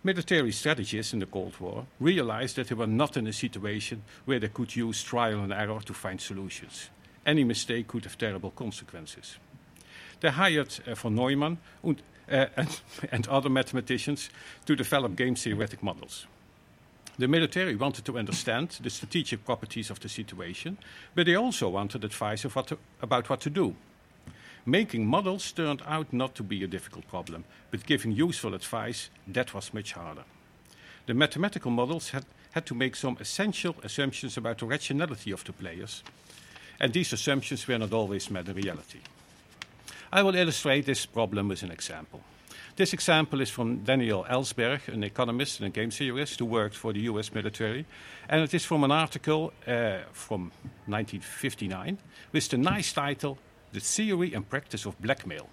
[0.04, 4.40] Military strategists in the Cold War realized that they were not in a situation where
[4.40, 6.90] they could use trial and error to find solutions.
[7.26, 9.38] Any mistake could have terrible consequences.
[10.20, 14.30] They hired uh, von Neumann and, and, and other mathematicians
[14.66, 16.28] to develop game theoretic models.
[17.18, 20.78] The military wanted to understand the strategic properties of the situation,
[21.16, 23.76] but they also wanted advice what to, about what to do.
[24.66, 29.54] Making models turned out not to be a difficult problem, but giving useful advice, that
[29.54, 30.24] was much harder.
[31.06, 35.54] The mathematical models had, had to make some essential assumptions about the rationality of the
[35.54, 36.04] players,
[36.80, 39.00] and these assumptions were not always met in reality.
[40.12, 42.22] I will illustrate this problem with an example.
[42.76, 46.92] This example is from Daniel Ellsberg, an economist and a game theorist who worked for
[46.92, 47.86] the US military.
[48.28, 50.52] And it is from an article uh, from
[50.88, 51.98] 1959
[52.34, 53.38] with the nice title
[53.72, 55.48] The Theory and Practice of Blackmail.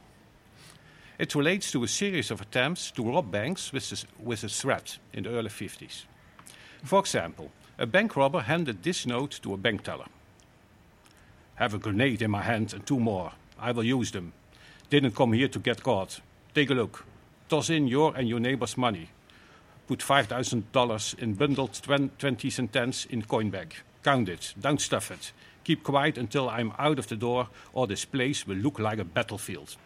[1.19, 4.99] It relates to a series of attempts to rob banks with a, with a threat
[5.13, 6.07] in the early 50s.
[6.83, 10.09] For example, a bank robber handed this note to a bank teller
[11.57, 13.32] Have a grenade in my hand and two more.
[13.59, 14.32] I will use them.
[14.90, 16.20] Didn't come here to get caught.
[16.55, 17.05] Take a look.
[17.48, 19.11] Toss in your and your neighbor's money.
[19.86, 23.74] Put $5,000 in bundled 20s and 10s in coin bag.
[24.03, 24.55] Count it.
[24.61, 25.32] Don't stuff it.
[25.64, 29.05] Keep quiet until I'm out of the door, or this place will look like a
[29.05, 29.76] battlefield.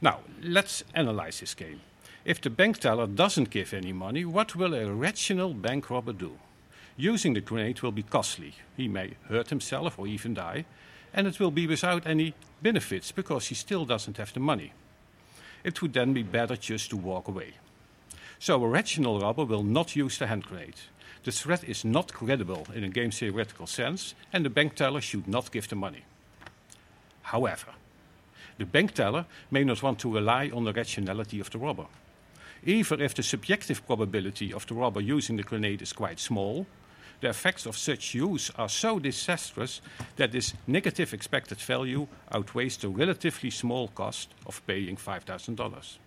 [0.00, 1.80] Now, let's analyze this game.
[2.24, 6.38] If the bank teller doesn't give any money, what will a rational bank robber do?
[6.96, 8.54] Using the grenade will be costly.
[8.76, 10.64] He may hurt himself or even die,
[11.12, 14.72] and it will be without any benefits because he still doesn't have the money.
[15.62, 17.54] It would then be better just to walk away.
[18.38, 20.76] So a rational robber will not use the hand grenade.
[21.24, 25.26] The threat is not credible in a game theoretical sense, and the bank teller should
[25.26, 26.04] not give the money.
[27.22, 27.72] However,
[28.58, 31.86] the bank teller may not want to rely on the rationality of the robber.
[32.64, 36.66] Even if the subjective probability of the robber using the grenade is quite small,
[37.20, 39.80] the effects of such use are so disastrous
[40.16, 45.98] that this negative expected value outweighs the relatively small cost of paying $5,000.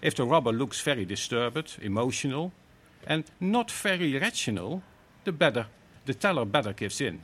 [0.00, 2.52] If the robber looks very disturbed, emotional,
[3.06, 4.82] and not very rational,
[5.24, 5.66] the, better,
[6.06, 7.20] the teller better gives in.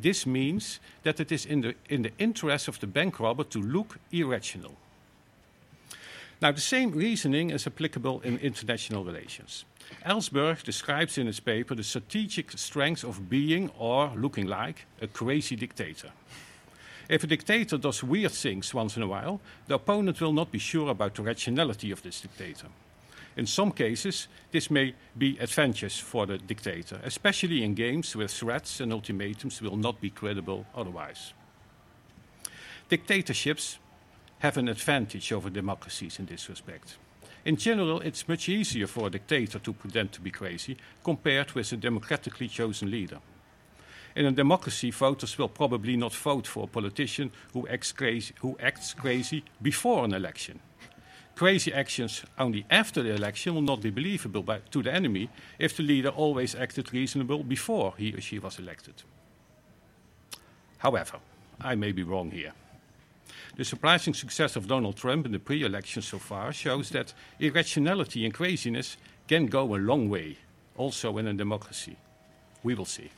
[0.00, 3.60] This means that it is in the, in the interest of the bank robber to
[3.60, 4.74] look irrational.
[6.40, 9.64] Now, the same reasoning is applicable in international relations.
[10.04, 15.56] Ellsberg describes in his paper the strategic strength of being or looking like a crazy
[15.56, 16.10] dictator.
[17.08, 20.58] If a dictator does weird things once in a while, the opponent will not be
[20.58, 22.68] sure about the rationality of this dictator.
[23.36, 28.80] In some cases, this may be advantageous for the dictator, especially in games where threats
[28.80, 31.32] and ultimatums will not be credible otherwise.
[32.88, 33.78] Dictatorships
[34.40, 36.96] have an advantage over democracies in this respect.
[37.44, 41.72] In general, it's much easier for a dictator to pretend to be crazy compared with
[41.72, 43.18] a democratically chosen leader.
[44.14, 48.56] In a democracy, voters will probably not vote for a politician who acts crazy, who
[48.60, 50.60] acts crazy before an election.
[51.34, 55.76] Crazy actions only after the election will not be believable by, to the enemy if
[55.76, 59.02] the leader always acted reasonable before he or she was elected.
[60.78, 61.18] However,
[61.60, 62.52] I may be wrong here.
[63.56, 68.24] The surprising success of Donald Trump in the pre election so far shows that irrationality
[68.24, 68.96] and craziness
[69.28, 70.38] can go a long way,
[70.76, 71.96] also in a democracy.
[72.62, 73.10] We will see.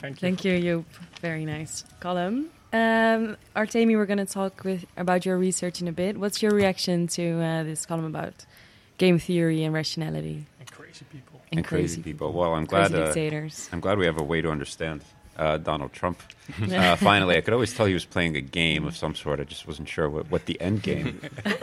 [0.00, 0.20] Thank you.
[0.20, 0.84] Thank you, Joep.
[1.20, 2.50] Very nice column.
[2.72, 6.18] Um, Artemi, we're going to talk with about your research in a bit.
[6.18, 8.44] What's your reaction to uh, this column about
[8.98, 11.40] game theory and rationality And crazy people.
[11.50, 12.32] and, and crazy people.
[12.32, 12.90] Well, I'm glad.
[12.92, 13.68] crazy Uh.
[13.72, 15.02] I'm glad we have a way to understand
[15.36, 16.20] uh, Donald Trump.
[16.62, 19.40] Uh, finally, I could always tell he was playing a game of some sort.
[19.40, 21.20] I just wasn't sure what, what the end game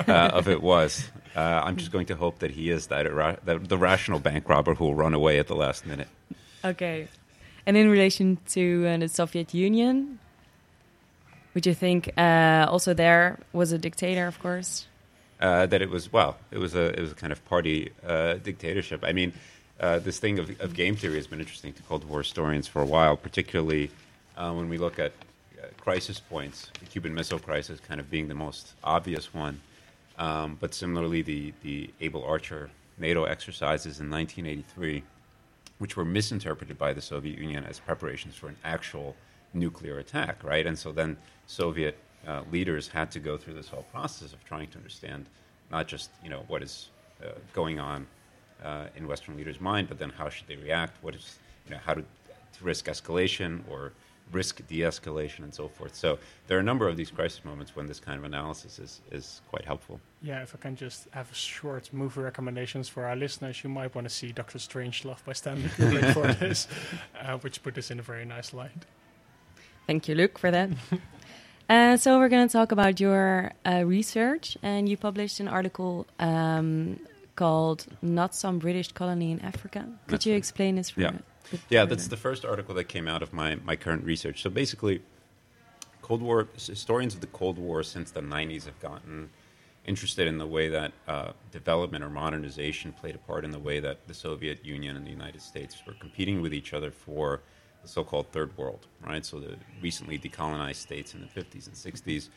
[0.09, 1.09] uh, of it was.
[1.37, 3.05] Uh, I'm just going to hope that he is that,
[3.45, 6.09] that the rational bank robber who will run away at the last minute.
[6.65, 7.07] Okay.
[7.65, 10.19] And in relation to uh, the Soviet Union,
[11.53, 14.85] would you think uh, also there was a dictator, of course?
[15.43, 18.35] uh, that it was well, it was a it was a kind of party uh,
[18.35, 19.03] dictatorship.
[19.03, 19.33] I mean,
[19.79, 22.81] uh, this thing of, of game theory has been interesting to Cold War historians for
[22.81, 23.91] a while, particularly
[24.37, 25.11] uh, when we look at
[25.61, 26.69] uh, crisis points.
[26.79, 29.61] The Cuban Missile Crisis kind of being the most obvious one,
[30.17, 35.03] um, but similarly the the Able Archer NATO exercises in 1983,
[35.79, 39.15] which were misinterpreted by the Soviet Union as preparations for an actual
[39.53, 40.65] nuclear attack, right?
[40.65, 41.17] And so then
[41.47, 41.97] Soviet
[42.27, 45.25] uh, leaders had to go through this whole process of trying to understand
[45.71, 46.89] not just you know what is
[47.23, 48.05] uh, going on
[48.63, 51.01] uh, in Western leaders' mind, but then how should they react?
[51.03, 53.93] What is you know how to, to risk escalation or
[54.31, 55.95] risk de-escalation and so forth.
[55.95, 59.01] So there are a number of these crisis moments when this kind of analysis is,
[59.11, 59.99] is quite helpful.
[60.21, 63.93] Yeah, if I can just have a short movie recommendations for our listeners, you might
[63.93, 66.67] want to see Doctor Strangelove by Stanley Kubrick for this,
[67.19, 68.85] uh, which put this in a very nice light.
[69.87, 70.69] Thank you, Luke, for that.
[71.69, 76.07] uh, so we're going to talk about your uh, research, and you published an article
[76.19, 76.99] um,
[77.35, 80.91] called "Not Some British Colony in Africa." Could you explain this?
[80.91, 81.11] For Yeah.
[81.11, 84.41] bit Yeah, that's the first article that came out of my, my current research.
[84.41, 85.01] So basically,
[86.01, 89.29] Cold War historians of the Cold War since the 90s have gotten
[89.85, 93.79] interested in the way that uh, development or modernization played a part in the way
[93.79, 97.41] that the Soviet Union and the United States were competing with each other for
[97.81, 99.25] the so-called third world, right?
[99.25, 102.29] So the recently decolonized states in the 50s and 60s,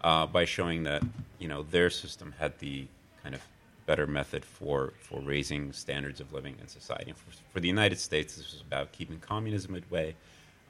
[0.00, 1.02] uh, by showing that
[1.38, 2.86] you know their system had the
[3.22, 3.42] kind of
[3.86, 7.12] better method for, for raising standards of living in society.
[7.12, 10.14] For, for the United States, this was about keeping communism at bay.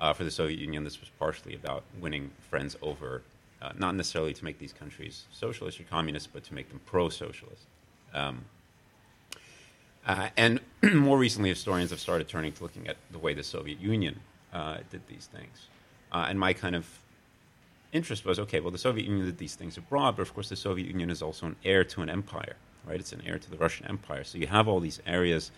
[0.00, 3.22] Uh, for the Soviet Union, this was partially about winning friends over,
[3.62, 7.62] uh, not necessarily to make these countries socialist or communist, but to make them pro-socialist.
[8.12, 8.44] Um,
[10.06, 10.60] uh, and
[10.94, 14.20] more recently, historians have started turning to looking at the way the Soviet Union
[14.52, 15.68] uh, did these things.
[16.12, 16.86] Uh, and my kind of
[17.92, 20.56] interest was okay, well, the Soviet Union did these things abroad, but of course, the
[20.56, 22.56] Soviet Union is also an heir to an empire,
[22.86, 23.00] right?
[23.00, 24.24] It's an heir to the Russian Empire.
[24.24, 25.50] So you have all these areas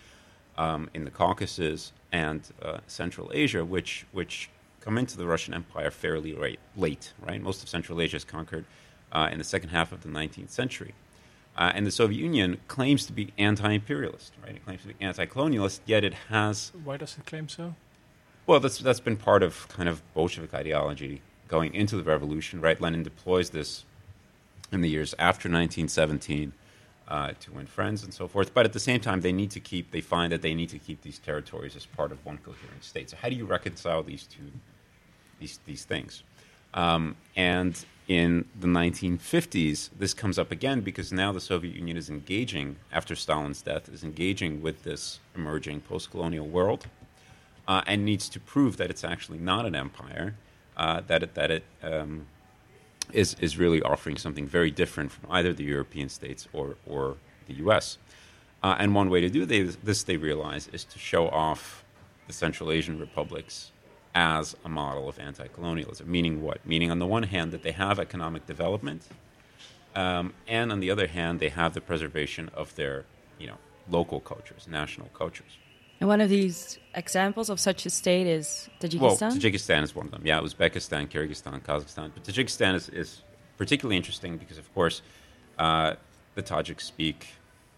[0.57, 4.49] um, in the Caucasus and uh, Central Asia, which, which
[4.81, 7.41] come into the Russian Empire fairly late, late right?
[7.41, 8.65] Most of Central Asia is conquered
[9.11, 10.93] uh, in the second half of the 19th century.
[11.57, 14.55] Uh, and the Soviet Union claims to be anti-imperialist, right?
[14.55, 17.75] It claims to be anti-colonialist, yet it has Why does it claim so?
[18.45, 22.79] well, that's that's been part of kind of Bolshevik ideology going into the revolution, right?
[22.79, 23.83] Lenin deploys this
[24.71, 26.53] in the years after 1917
[27.07, 28.53] uh, to win friends and so forth.
[28.53, 29.91] But at the same time, they need to keep.
[29.91, 33.09] They find that they need to keep these territories as part of one coherent state.
[33.09, 34.51] So how do you reconcile these two
[35.39, 36.23] these these things?
[36.73, 42.09] Um, and in the 1950s, this comes up again because now the Soviet Union is
[42.09, 46.87] engaging, after Stalin's death, is engaging with this emerging post colonial world
[47.67, 50.35] uh, and needs to prove that it's actually not an empire,
[50.77, 52.27] uh, that it, that it um,
[53.13, 57.55] is, is really offering something very different from either the European states or, or the
[57.65, 57.97] US.
[58.63, 61.83] Uh, and one way to do they, this, they realize, is to show off
[62.27, 63.71] the Central Asian republics
[64.15, 66.09] as a model of anti colonialism.
[66.09, 66.65] Meaning what?
[66.65, 69.03] Meaning, on the one hand, that they have economic development,
[69.95, 73.05] um, and on the other hand, they have the preservation of their
[73.39, 73.57] you know,
[73.89, 75.57] local cultures, national cultures.
[75.99, 78.99] And one of these examples of such a state is Tajikistan.
[78.99, 80.21] Well, Tajikistan is one of them.
[80.25, 82.11] Yeah, Uzbekistan, Kyrgyzstan, Kazakhstan.
[82.13, 83.21] But Tajikistan is, is
[83.57, 85.01] particularly interesting because, of course,
[85.57, 85.95] uh,
[86.35, 87.27] the Tajiks speak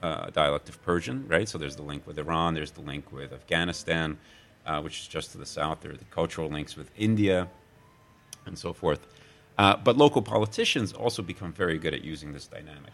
[0.02, 1.48] uh, dialect of Persian, right?
[1.48, 4.18] So there's the link with Iran, there's the link with Afghanistan,
[4.66, 5.82] uh, which is just to the south.
[5.82, 7.48] There are the cultural links with India,
[8.46, 9.08] and so forth.
[9.58, 12.92] Uh, but local politicians also become very good at using this dynamic.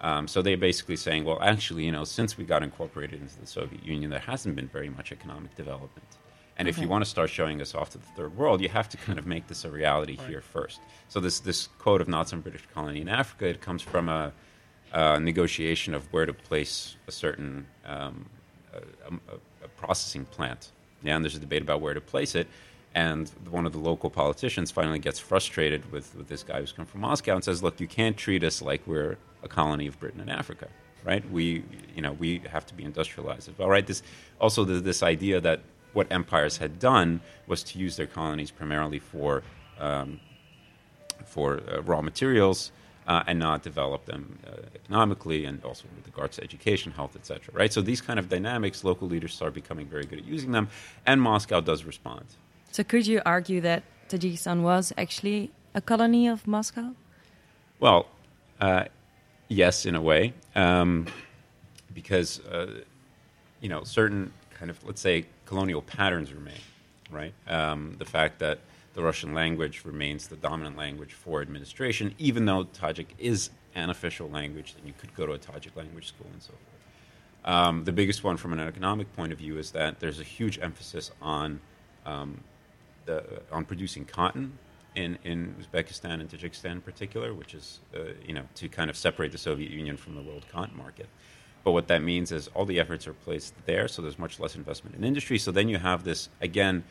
[0.00, 3.46] Um, so they're basically saying, well, actually, you know, since we got incorporated into the
[3.46, 6.16] Soviet Union, there hasn't been very much economic development.
[6.56, 8.86] And if you want to start showing us off to the third world, you have
[8.90, 10.80] to kind of make this a reality here first.
[11.08, 14.30] So this this quote of not some British colony in Africa, it comes from a,
[14.92, 18.26] a negotiation of where to place a certain um,
[18.74, 20.72] a, a, a processing plant.
[21.02, 22.46] Yeah, and there's a debate about where to place it.
[22.94, 26.84] And one of the local politicians finally gets frustrated with, with this guy who's come
[26.84, 30.20] from Moscow and says, "Look, you can't treat us like we're a colony of Britain
[30.20, 30.68] in Africa,
[31.04, 31.28] right?
[31.30, 31.64] We,
[31.94, 33.86] you know, we have to be industrialized as well, right?
[33.86, 34.02] This
[34.40, 35.60] also the, this idea that
[35.92, 39.42] what empires had done was to use their colonies primarily for
[39.78, 40.20] um,
[41.24, 42.72] for uh, raw materials
[43.06, 47.52] uh, and not develop them uh, economically and also with regards to education, health, etc.
[47.52, 47.72] Right.
[47.72, 50.68] So these kind of dynamics, local leaders start becoming very good at using them,
[51.06, 52.26] and Moscow does respond.
[52.72, 56.94] So could you argue that Tajikistan was actually a colony of Moscow?
[57.80, 58.06] Well,
[58.60, 58.84] uh,
[59.50, 61.06] yes, in a way, um,
[61.92, 62.80] because uh,
[63.60, 66.62] you know certain kind of let's say colonial patterns remain,
[67.10, 67.34] right?
[67.46, 68.60] Um, the fact that
[68.94, 74.28] the Russian language remains the dominant language for administration, even though Tajik is an official
[74.30, 77.54] language, and you could go to a Tajik language school and so forth.
[77.54, 80.58] Um, the biggest one from an economic point of view is that there's a huge
[80.60, 81.60] emphasis on
[82.04, 82.40] um,
[83.06, 84.58] the, on producing cotton
[84.94, 88.96] in, in Uzbekistan and Tajikistan in particular, which is uh, you know to kind of
[88.96, 91.08] separate the Soviet Union from the world cotton market.
[91.62, 94.56] But what that means is all the efforts are placed there, so there's much less
[94.56, 95.38] investment in industry.
[95.38, 96.84] So then you have this again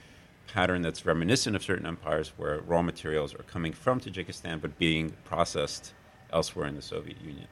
[0.47, 5.13] pattern that's reminiscent of certain empires where raw materials are coming from Tajikistan but being
[5.23, 5.93] processed
[6.31, 7.47] elsewhere in the Soviet Union.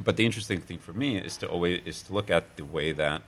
[0.00, 2.92] But the interesting thing for me is to always is to look at the way
[2.92, 3.22] that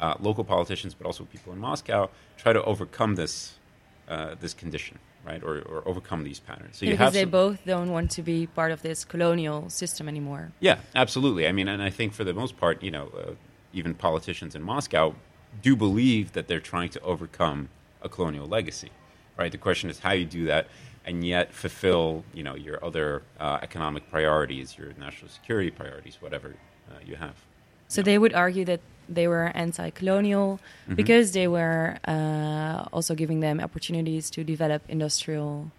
[0.00, 3.54] uh, local politicians, but also people in Moscow, try to overcome this
[4.08, 6.76] uh, this condition, right, or, or overcome these patterns.
[6.78, 9.68] So you because have they some- both don't want to be part of this colonial
[9.68, 10.52] system anymore.
[10.60, 11.46] yeah, absolutely.
[11.48, 13.32] I mean, and I think for the most part, you know, uh,
[13.72, 15.14] even politicians in Moscow
[15.62, 17.68] do believe that they're trying to overcome
[18.02, 18.90] a colonial legacy,
[19.36, 19.50] right?
[19.50, 20.68] The question is how you do that
[21.04, 26.56] and yet fulfill, you know, your other uh, economic priorities, your national security priorities, whatever
[26.90, 27.34] uh, you have.
[27.88, 30.94] So they would argue that they were anti-colonial Mm-hmm.
[30.94, 35.72] because they were uh, also giving them opportunities to develop industrial.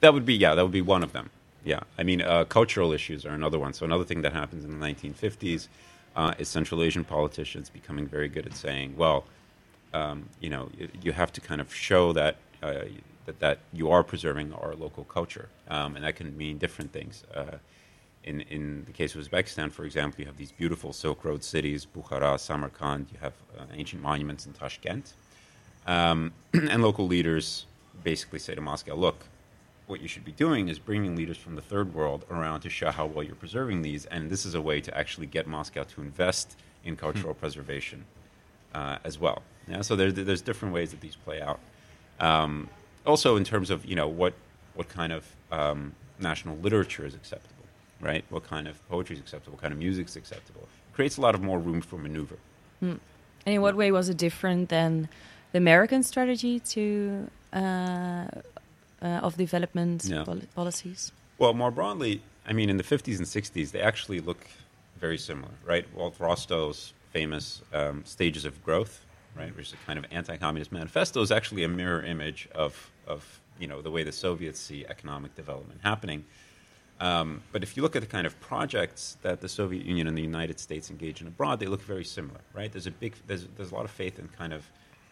[0.00, 1.30] That would be yeah, that would be one of them.
[1.64, 3.72] Yeah, I mean, uh, cultural issues are another one.
[3.72, 5.66] So another thing that happens in the 1950s
[6.14, 9.24] uh, is Central Asian politicians becoming very good at saying, well,
[9.92, 12.36] um, you know, you, you have to kind of show that.
[12.62, 12.84] Uh,
[13.26, 17.24] that, that you are preserving our local culture, um, and that can mean different things.
[18.26, 21.86] In, in the case of Uzbekistan, for example, you have these beautiful Silk Road cities,
[21.86, 25.12] Bukhara, Samarkand, you have uh, ancient monuments in Tashkent.
[25.86, 27.66] Um, and local leaders
[28.02, 29.26] basically say to Moscow, look,
[29.86, 32.90] what you should be doing is bringing leaders from the third world around to show
[32.90, 34.04] how well you're preserving these.
[34.06, 38.04] And this is a way to actually get Moscow to invest in cultural preservation
[38.74, 39.42] uh, as well.
[39.68, 41.60] Yeah, so there, there's different ways that these play out.
[42.20, 42.68] Um,
[43.04, 44.34] also, in terms of you know what
[44.74, 47.55] what kind of um, national literature is acceptable,
[48.00, 48.24] right?
[48.30, 49.54] What kind of poetry is acceptable?
[49.56, 50.62] What kind of music is acceptable?
[50.90, 52.36] It creates a lot of more room for maneuver.
[52.80, 53.00] And
[53.46, 55.08] in what way was it different than
[55.52, 58.26] the American strategy to uh, uh,
[59.26, 60.24] of development Yeah.
[60.24, 61.12] pol- policies?
[61.38, 64.46] Well, more broadly, I mean, in the 50s and 60s, they actually look
[65.00, 65.84] very similar, right?
[65.94, 69.04] Walt Rostow's famous um, Stages of Growth,
[69.36, 73.40] right, which is a kind of anti-communist manifesto, is actually a mirror image of, of
[73.58, 76.24] you know, the way the Soviets see economic development happening.
[76.98, 80.16] Um, but if you look at the kind of projects that the Soviet Union and
[80.16, 82.72] the United States engage in abroad, they look very similar, right?
[82.72, 84.70] There's a big, there's, there's a lot of faith in kind of,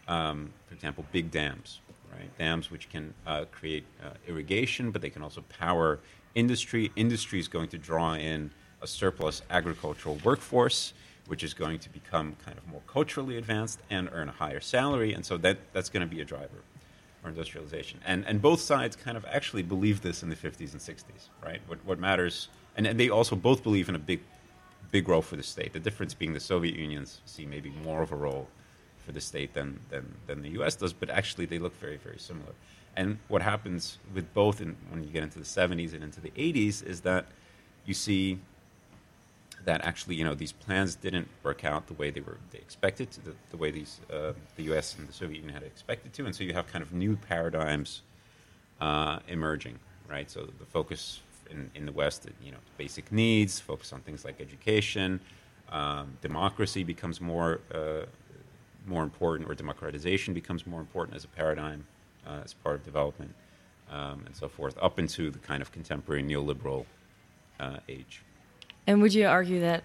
[0.08, 1.80] um, for example, big dams,
[2.10, 2.38] right?
[2.38, 6.00] Dams which can uh, create uh, irrigation, but they can also power
[6.34, 6.90] industry.
[6.96, 10.94] Industry is going to draw in a surplus agricultural workforce,
[11.26, 15.12] which is going to become kind of more culturally advanced and earn a higher salary,
[15.12, 16.62] and so that that's going to be a driver
[17.24, 18.00] or industrialization.
[18.04, 21.60] And, and both sides kind of actually believe this in the 50s and 60s, right?
[21.66, 24.20] What, what matters, and, and they also both believe in a big,
[24.90, 25.72] big role for the state.
[25.72, 28.46] The difference being the Soviet Unions see maybe more of a role
[29.04, 32.18] for the state than, than, than the US does, but actually they look very, very
[32.18, 32.52] similar.
[32.96, 36.30] And what happens with both in, when you get into the 70s and into the
[36.30, 37.26] 80s is that
[37.86, 38.38] you see
[39.64, 43.10] that actually, you know, these plans didn't work out the way they were they expected,
[43.12, 44.96] to, the, the way these uh, the U.S.
[44.98, 48.02] and the Soviet Union had expected to, and so you have kind of new paradigms
[48.80, 50.30] uh, emerging, right?
[50.30, 54.40] So the focus in, in the West, you know, basic needs, focus on things like
[54.40, 55.20] education,
[55.70, 58.04] um, democracy becomes more uh,
[58.86, 61.86] more important, or democratization becomes more important as a paradigm,
[62.26, 63.34] uh, as part of development,
[63.90, 66.84] um, and so forth, up into the kind of contemporary neoliberal
[67.60, 68.22] uh, age.
[68.86, 69.84] And would you argue that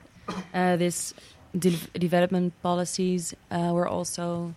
[0.53, 1.13] uh, this
[1.57, 4.53] de- development policies uh, were also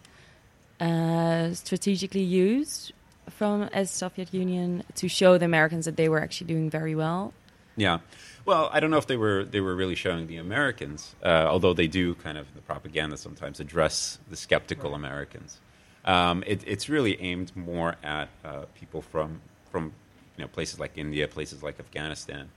[0.80, 2.92] uh, strategically used
[3.30, 7.32] from as Soviet Union to show the Americans that they were actually doing very well?
[7.76, 7.98] Yeah.
[8.44, 11.72] Well, I don't know if they were they were really showing the Americans, uh, although
[11.72, 15.60] they do kind of the propaganda sometimes address the skeptical Americans.
[16.04, 19.40] Um, it, it's really aimed more at uh, people from
[19.70, 19.92] from
[20.36, 22.50] you know places like India, places like Afghanistan.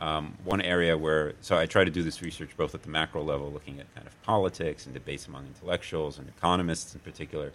[0.00, 3.22] Um, one area where so I try to do this research both at the macro
[3.22, 7.52] level, looking at kind of politics and debates among intellectuals and economists in particular,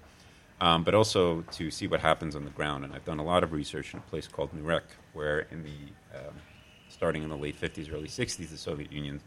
[0.61, 2.85] um, but also to see what happens on the ground.
[2.85, 4.83] And I've done a lot of research in a place called Nurek,
[5.13, 6.35] where in the um,
[6.87, 9.19] starting in the late 50s, early 60s, the Soviet Union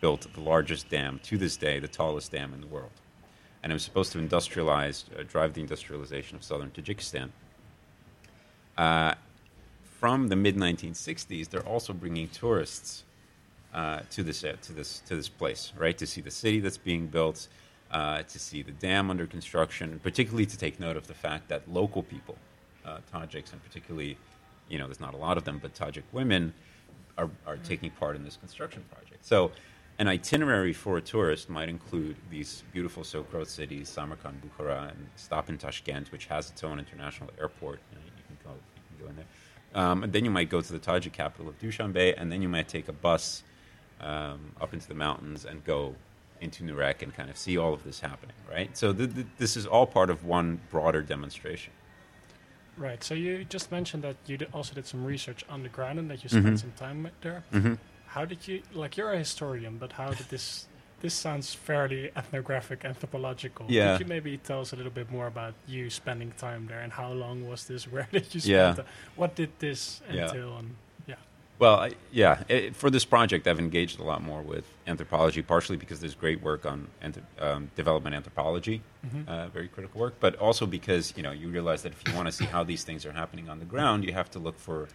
[0.00, 2.90] built the largest dam to this day, the tallest dam in the world.
[3.62, 7.30] And it was supposed to industrialize, uh, drive the industrialization of southern Tajikistan.
[8.76, 9.14] Uh,
[9.98, 13.04] from the mid 1960s, they're also bringing tourists
[13.72, 15.96] uh, to this uh, to this to this place, right?
[15.98, 17.48] To see the city that's being built,
[17.90, 21.62] uh, to see the dam under construction, particularly to take note of the fact that
[21.70, 22.36] local people,
[22.84, 24.16] uh, Tajiks, and particularly,
[24.68, 26.52] you know, there's not a lot of them, but Tajik women
[27.18, 29.24] are are taking part in this construction project.
[29.24, 29.50] So.
[29.96, 35.06] An itinerary for a tourist might include these beautiful Silk Road cities, Samarkand, Bukhara, and
[35.14, 37.78] stop in Tashkent, which has its own international airport.
[37.92, 39.26] You, know, you can go, you can go in there.
[39.74, 42.48] Um, and then you might go to the Tajik capital of Dushanbe, and then you
[42.48, 43.42] might take a bus
[44.00, 45.94] um, up into the mountains and go
[46.40, 48.76] into Nurek and kind of see all of this happening, right?
[48.76, 51.72] So th- th- this is all part of one broader demonstration.
[52.76, 53.02] Right.
[53.04, 56.22] So you just mentioned that you also did some research on the ground and that
[56.24, 56.58] you spent Mhm.
[56.60, 57.44] some time there.
[57.52, 57.74] Mm-hmm.
[58.08, 58.96] How did you like?
[58.96, 60.66] You're a historian, but how did this?
[61.04, 63.66] This sounds fairly ethnographic, anthropological.
[63.68, 63.98] Yeah.
[63.98, 66.90] Could you maybe tell us a little bit more about you spending time there and
[66.90, 67.84] how long was this?
[67.92, 68.78] Where did you spend?
[68.78, 68.84] Yeah.
[69.14, 70.28] what did this Yeah.
[70.28, 70.56] entail?
[70.56, 70.74] And
[71.06, 71.16] yeah.
[71.58, 75.76] Well, I, yeah, it, for this project, I've engaged a lot more with anthropology, partially
[75.76, 76.88] because there's great work on
[77.38, 79.28] um, development anthropology, Mhm.
[79.28, 82.28] uh, very critical work, but also because you know you realize that if you want
[82.28, 84.88] to see how these things are happening on the ground, you have to look for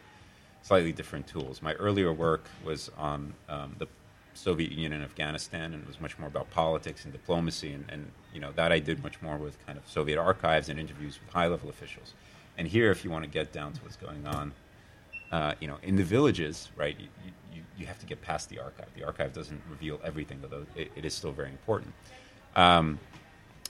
[0.63, 1.61] slightly different tools.
[1.61, 3.87] My earlier work was on um, the
[4.33, 8.11] Soviet Union and Afghanistan, and it was much more about politics and diplomacy, and, and
[8.33, 11.33] you know that I did much more with kind of Soviet archives and interviews with
[11.33, 12.13] high-level officials.
[12.57, 14.53] And here, if you want to get down to what's going on
[15.31, 17.07] uh, you know, in the villages, right, you,
[17.53, 18.87] you, you have to get past the archive.
[18.95, 21.93] The archive doesn't reveal everything, although it, it is still very important.
[22.55, 22.99] Um,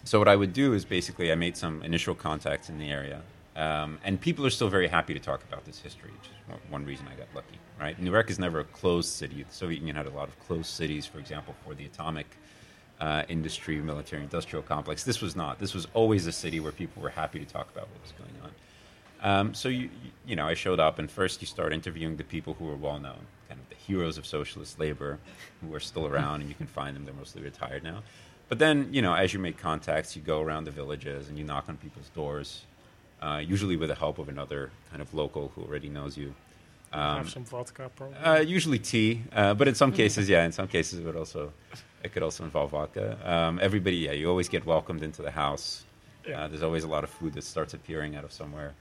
[0.06, 3.22] so what I would do is basically I made some initial contacts in the area,
[3.56, 6.60] um, and people are still very happy to talk about this history, which is one,
[6.70, 7.60] one reason I got lucky.
[7.80, 9.42] Right, Nurek is never a closed city.
[9.42, 12.28] The Soviet Union had a lot of closed cities, for example, for the atomic
[13.00, 15.06] uh, industry, military industrial complex.
[15.06, 15.60] This was not.
[15.60, 18.32] This was always a city where people were happy to talk about what was going
[18.44, 18.52] on.
[19.22, 19.90] Um, so you
[20.26, 23.00] you know I showed up, and first you start interviewing the people who are well
[23.00, 25.20] known, kind of the heroes of socialist labor,
[25.62, 27.06] who are still around, and you can find them.
[27.06, 28.04] They're mostly retired now.
[28.50, 31.46] But then you know as you make contacts, you go around the villages and you
[31.46, 32.66] knock on people's doors,
[33.22, 36.34] uh, usually with the help of another kind of local who already knows you.
[36.92, 38.18] Um, have some vodka, probably.
[38.18, 41.54] uh, usually tea, uh, but in some cases, yeah, in some cases it would also
[42.04, 43.18] it could also involve vodka.
[43.24, 45.84] Um, everybody, yeah, you always get welcomed into the house.
[46.28, 46.44] Yeah.
[46.44, 48.74] Uh, there's always a lot of food that starts appearing out of somewhere,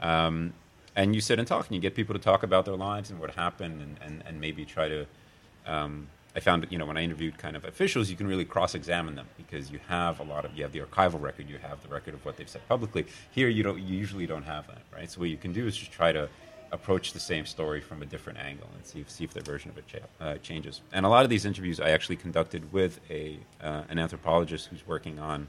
[0.00, 0.52] um,
[0.94, 3.18] and you sit and talk, and you get people to talk about their lives and
[3.20, 5.06] what happened, and, and, and maybe try to.
[5.66, 9.14] Um, I found you know when I interviewed kind of officials, you can really cross-examine
[9.14, 11.88] them because you have a lot of you have the archival record, you have the
[11.88, 13.06] record of what they've said publicly.
[13.30, 15.10] Here, you don't, you usually don't have that, right?
[15.10, 16.28] So what you can do is just try to
[16.76, 19.70] approach the same story from a different angle and see if, see if their version
[19.70, 20.82] of it cha- uh, changes.
[20.92, 24.86] And a lot of these interviews I actually conducted with a uh, an anthropologist who's
[24.86, 25.48] working on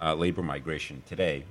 [0.00, 1.44] uh, labor migration today.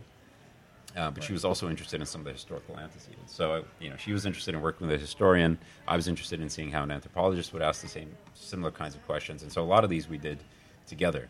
[0.95, 3.33] Uh, but she was also interested in some of the historical antecedents.
[3.33, 5.57] So, you know, she was interested in working with a historian.
[5.87, 9.03] I was interested in seeing how an anthropologist would ask the same, similar kinds of
[9.07, 9.41] questions.
[9.41, 10.37] And so, a lot of these we did
[10.85, 11.29] together.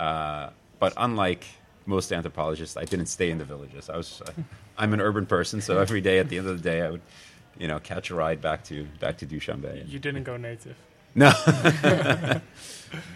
[0.00, 0.50] Uh,
[0.80, 1.44] but unlike
[1.86, 3.90] most anthropologists, I didn't stay in the villages.
[3.90, 4.30] I was, uh,
[4.78, 7.02] I'm an urban person, so every day at the end of the day, I would,
[7.58, 9.88] you know, catch a ride back to back to Dushanbe.
[9.88, 10.76] you didn't go native.
[11.16, 11.30] No,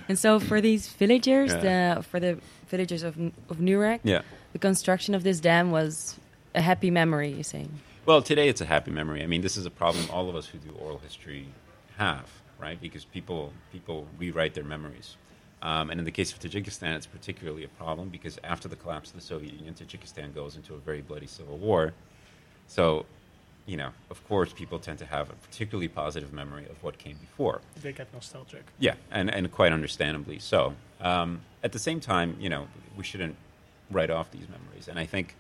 [0.09, 1.95] And so for these villagers, Yeah.
[1.97, 2.39] the, for the
[2.69, 3.17] villagers of
[3.49, 4.23] of Nurek, yeah.
[4.53, 6.17] the construction of this dam was
[6.55, 7.31] a happy memory.
[7.31, 7.71] You're saying?
[8.07, 9.23] Well, today it's a happy memory.
[9.23, 11.47] I mean, this is a problem all of us who do oral history
[11.97, 12.27] have,
[12.59, 12.81] right?
[12.81, 15.17] Because people people rewrite their memories.
[15.63, 19.11] Um, and in the case of Tajikistan, it's particularly a problem because after the collapse
[19.11, 21.93] of the Soviet Union, Tajikistan goes into a very bloody civil war.
[22.69, 23.07] So,
[23.67, 27.17] you know, of course, people tend to have a particularly positive memory of what came
[27.17, 27.61] before.
[27.83, 28.65] They get nostalgic.
[28.79, 30.75] Yeah, and, and quite understandably so.
[31.01, 33.37] Um, at the same time, you know, we shouldn't
[33.91, 34.89] write off these memories.
[34.89, 35.35] And I think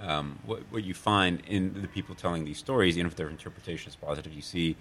[0.00, 3.90] um, what, what you find in the people telling these stories, even if their interpretation
[3.90, 4.76] is positive, you see,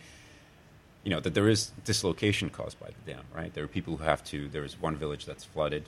[1.03, 3.53] you know, that there is dislocation caused by the dam, right?
[3.53, 5.85] There are people who have to, there is one village that's flooded,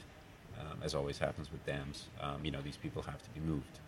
[0.60, 2.06] um, as always happens with dams.
[2.22, 3.80] Um, you know, these people have to be moved.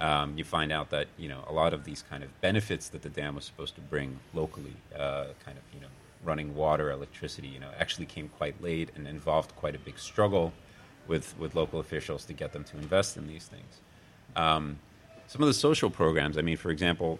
[0.00, 3.02] Um, you find out that, you know, a lot of these kind of benefits that
[3.02, 5.86] the dam was supposed to bring locally, uh, kind of, you know,
[6.22, 10.52] running water, electricity, you know, actually came quite late and involved quite a big struggle
[11.06, 13.80] with, with local officials to get them to invest in these things.
[14.34, 14.78] Um,
[15.28, 17.18] some of the social programs, I mean, for example,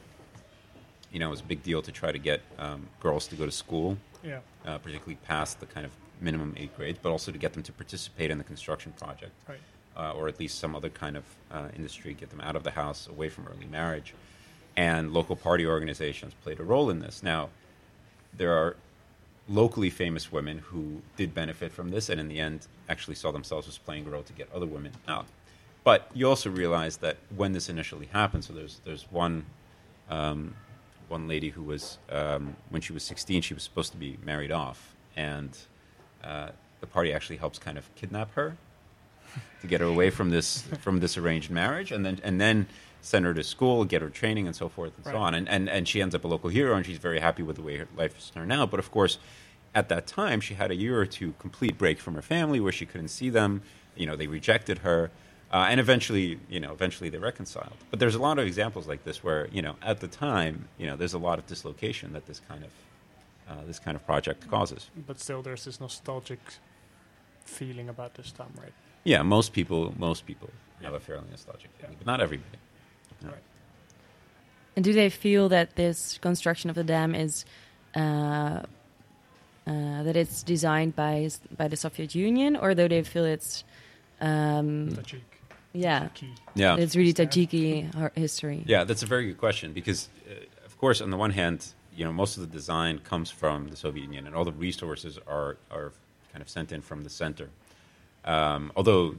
[1.16, 3.46] you know, it was a big deal to try to get um, girls to go
[3.46, 4.40] to school, Yeah.
[4.66, 7.72] uh, particularly past the kind of minimum eighth grades, but also to get them to
[7.72, 9.32] participate in the construction project.
[9.48, 9.58] Right.
[9.96, 12.70] uh, or at least some other kind of uh, industry, get them out of the
[12.72, 14.12] house, away from early marriage.
[14.76, 17.22] And local party organizations played a role in this.
[17.22, 17.48] Now,
[18.36, 18.76] there are
[19.48, 23.66] locally famous women who did benefit from this, and in the end, actually saw themselves
[23.68, 25.24] as playing a role to get other women out.
[25.82, 29.46] But you also realize that when this initially happened, so there's there's one
[30.10, 30.54] um,
[31.08, 34.52] one lady who was um, when she was 16, she was supposed to be married
[34.52, 35.56] off, and
[36.24, 36.48] uh,
[36.80, 38.56] the party actually helps kind of kidnap her
[39.60, 42.66] to get her away from this from this arranged marriage, and then and then
[43.02, 45.12] send her to school, get her training, and so forth and Right.
[45.12, 45.34] so on.
[45.34, 47.62] And, and and she ends up a local hero, and she's very happy with the
[47.62, 48.70] way her life is turned out.
[48.70, 49.18] But of course,
[49.74, 52.72] at that time, she had a year or two complete break from her family, where
[52.72, 53.62] she couldn't see them.
[53.94, 55.10] You know, they rejected her.
[55.52, 57.76] Uh, and eventually, you know, eventually they reconciled.
[57.90, 60.86] But there's a lot of examples like this where, you know, at the time, you
[60.86, 62.70] know, there's a lot of dislocation that this kind of
[63.48, 64.90] uh, this kind of project causes.
[65.06, 66.40] But still, there's this nostalgic
[67.44, 68.72] feeling about this time, right?
[69.04, 70.50] Yeah, most people, most people
[70.82, 72.58] have a fairly nostalgic feeling, but not everybody.
[73.22, 73.30] No.
[73.30, 73.38] Right.
[74.74, 77.44] And do they feel that this construction of the dam is
[77.94, 78.62] uh,
[79.66, 83.64] uh, that it's designed by by the Soviet Union, or do they feel it's
[84.20, 85.22] um, Tajik.
[85.76, 86.32] Yeah, Key.
[86.54, 87.30] Yeah, it's really Stand.
[87.30, 88.62] Tajiki history?
[88.66, 91.66] yeah, that's a very good question because, uh, of course, on the one hand,
[91.96, 95.18] you know, most of the design comes from the Soviet Union, and all the resources
[95.26, 95.92] are are
[96.32, 97.48] kind of sent in from the center.
[98.24, 99.14] Um, although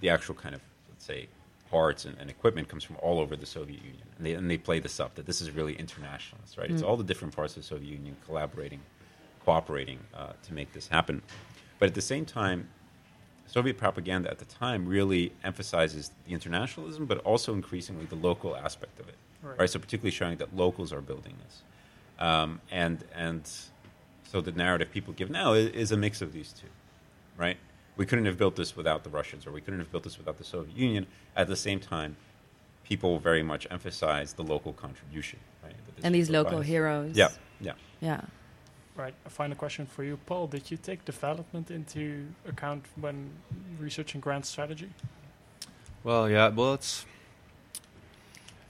[0.00, 1.28] the actual kind of let's say
[1.70, 4.58] parts and, and equipment comes from all over the Soviet Union, and they and they
[4.58, 6.70] play this up that this is really internationalist, right?
[6.70, 6.88] It's Mm.
[6.88, 8.80] all the different parts of the Soviet Union collaborating,
[9.44, 11.22] cooperating uh, to make this happen.
[11.78, 12.68] But at the same time,
[13.48, 19.00] Soviet propaganda at the time really emphasizes the internationalism, but also increasingly the local aspect
[19.00, 19.58] of it, Right.
[19.60, 19.70] right?
[19.70, 21.62] So particularly showing that locals are building this,
[22.20, 23.42] um, and and
[24.30, 26.66] so the narrative people give now is, is a mix of these two,
[27.38, 27.56] right?
[27.96, 30.36] We couldn't have built this without the Russians, or we couldn't have built this without
[30.38, 31.06] the Soviet Union.
[31.34, 32.16] At the same time,
[32.84, 35.72] people very much emphasize the local contribution, right?
[35.96, 36.66] that And these local us.
[36.66, 37.16] heroes.
[37.16, 37.28] Yeah,
[37.60, 37.72] yeah.
[38.00, 38.20] yeah.
[38.98, 39.14] Right.
[39.26, 40.48] A final question for you, Paul.
[40.48, 43.30] Did you take development into account when
[43.78, 44.90] researching grand strategy?
[46.02, 46.48] Well, yeah.
[46.48, 47.06] Well, it's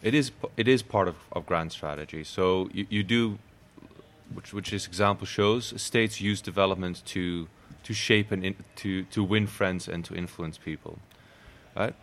[0.03, 2.25] it is it is part of, of grand strategy.
[2.25, 3.39] So you, you do,
[4.35, 7.49] which which this example shows, states use development to
[7.85, 10.99] to shape and in, to to win friends and to influence people,
[11.75, 11.95] right?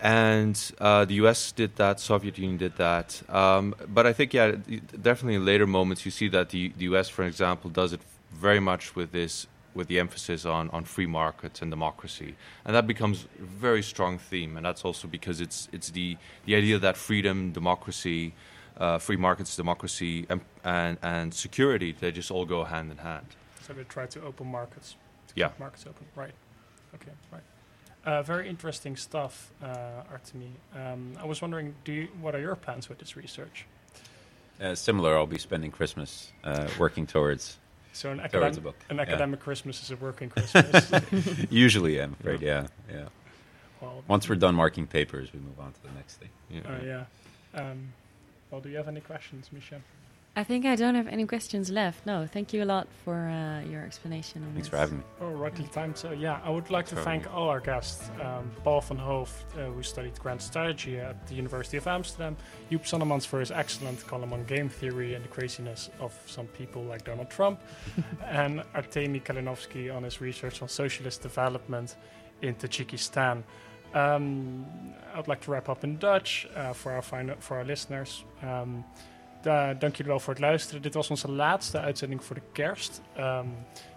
[0.00, 1.52] And uh, the U.S.
[1.52, 3.22] did that, Soviet Union did that.
[3.28, 4.52] Um, but I think, yeah,
[5.00, 8.00] definitely in later moments, you see that the, the U.S., for example, does it
[8.32, 12.34] very much with this, with the emphasis on, on free markets and democracy,
[12.64, 14.56] and that becomes a very strong theme.
[14.56, 18.34] And that's also because it's it's the the idea that freedom, democracy,
[18.78, 23.26] uh, free markets, democracy, and, and and security they just all go hand in hand.
[23.66, 24.96] So they try to open markets.
[25.28, 25.48] To Yeah.
[25.48, 26.06] keep markets open.
[26.14, 26.34] Right.
[26.94, 27.12] Okay.
[27.32, 27.42] Right.
[28.04, 30.50] Uh, very interesting stuff, uh, Artemi.
[30.76, 33.64] Um, I was wondering, do you, what are your plans with this research?
[34.60, 37.56] Uh, similar, I'll be spending Christmas uh, working towards
[37.92, 38.76] So an, towards academic, a book.
[38.90, 39.36] an Yeah.
[39.36, 40.90] Christmas is a working Christmas.
[41.50, 42.42] Usually, I'm afraid.
[42.42, 43.06] Yeah, yeah.
[43.80, 46.28] well, Once we're done marking papers, we move on to the next thing.
[46.50, 46.60] Yeah.
[46.66, 47.04] uh,
[47.54, 47.60] yeah.
[47.60, 47.92] Um,
[48.50, 49.80] well, do you have any questions, Michel?
[50.36, 52.04] I think I don't have any questions left.
[52.06, 54.42] No, thank you a lot for uh, your explanation.
[54.42, 54.68] On Thanks this.
[54.68, 55.04] for having me.
[55.20, 55.96] Oh, rightly timed.
[55.96, 57.04] So, yeah, I would like to Totally.
[57.04, 58.10] thank all our guests.
[58.20, 62.36] Um, Paul van Hooft, uh, who studied grand strategy at the University of Amsterdam.
[62.68, 66.82] Joep Sonnemans for his excellent column on game theory and the craziness of some people
[66.82, 67.60] like Donald Trump.
[68.26, 71.94] and Artemi Kalinovsky on his research on socialist development
[72.42, 73.44] in Tajikistan.
[73.94, 74.66] Um,
[75.12, 78.24] I would like to wrap up in Dutch uh, for, our final, for our listeners.
[78.42, 78.84] Um,
[79.44, 80.82] da, dank jullie wel voor het luisteren.
[80.82, 83.02] Dit was onze laatste uitzending voor de kerst.
[83.16, 83.46] Ehm,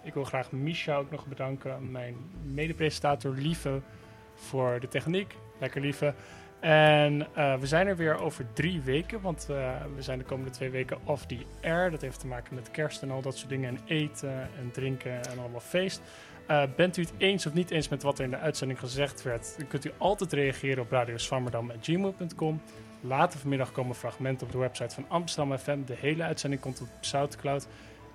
[0.02, 3.80] ik wil graag Misha ook nog bedanken, mijn medepresentator Lieve,
[4.34, 5.34] voor de techniek.
[5.60, 6.14] Lekker Lieve.
[6.60, 10.50] En eh, we zijn er weer over drie weken, want eh, we zijn de komende
[10.50, 11.90] twee weken off the air.
[11.90, 13.68] Dat heeft te maken met kerst en al dat soort dingen.
[13.68, 16.02] En eten en drinken en allemaal feest.
[16.46, 19.22] Eh, bent u het eens of niet eens met wat er in de uitzending gezegd
[19.22, 19.54] werd?
[19.58, 22.60] Dan kunt u altijd reageren op radioswammerdam.gmail.com.
[23.00, 25.78] Later vanmiddag komen fragmenten op de website van Amsterdam FM.
[25.86, 27.66] De hele uitzending komt op Soundcloud.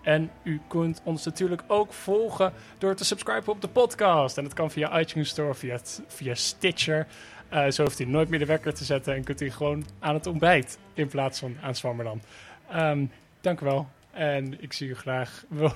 [0.02, 4.38] En u kunt ons natuurlijk ook volgen door te subscriben op de podcast.
[4.38, 7.08] En dat kan via iTunes Store, via, via Stitcher.
[7.50, 10.14] Eh, zo hoeft u nooit meer de wekker te zetten en kunt u gewoon aan
[10.14, 12.22] het ontbijt in plaats van aan Zwammerdam.
[12.70, 13.06] Ehm
[13.42, 13.88] dank u wel.
[14.12, 15.72] En ik zie u graag, we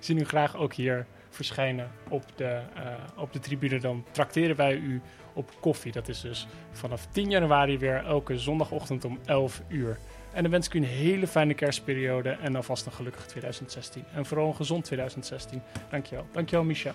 [0.00, 3.78] zien, u graag ook hier verschijnen op de, eh, op de tribune.
[3.78, 5.00] Dan trakteren wij u
[5.32, 5.92] op koffie.
[5.92, 9.98] Dat is dus vanaf 10 januari weer elke zondagochtend om 11 uur.
[10.32, 14.04] En dan wens ik u een hele fijne kerstperiode en alvast een gelukkig 2016.
[14.14, 15.62] En vooral een gezond 2016.
[15.90, 16.26] Dankjewel.
[16.32, 16.94] Dankjewel, Micha.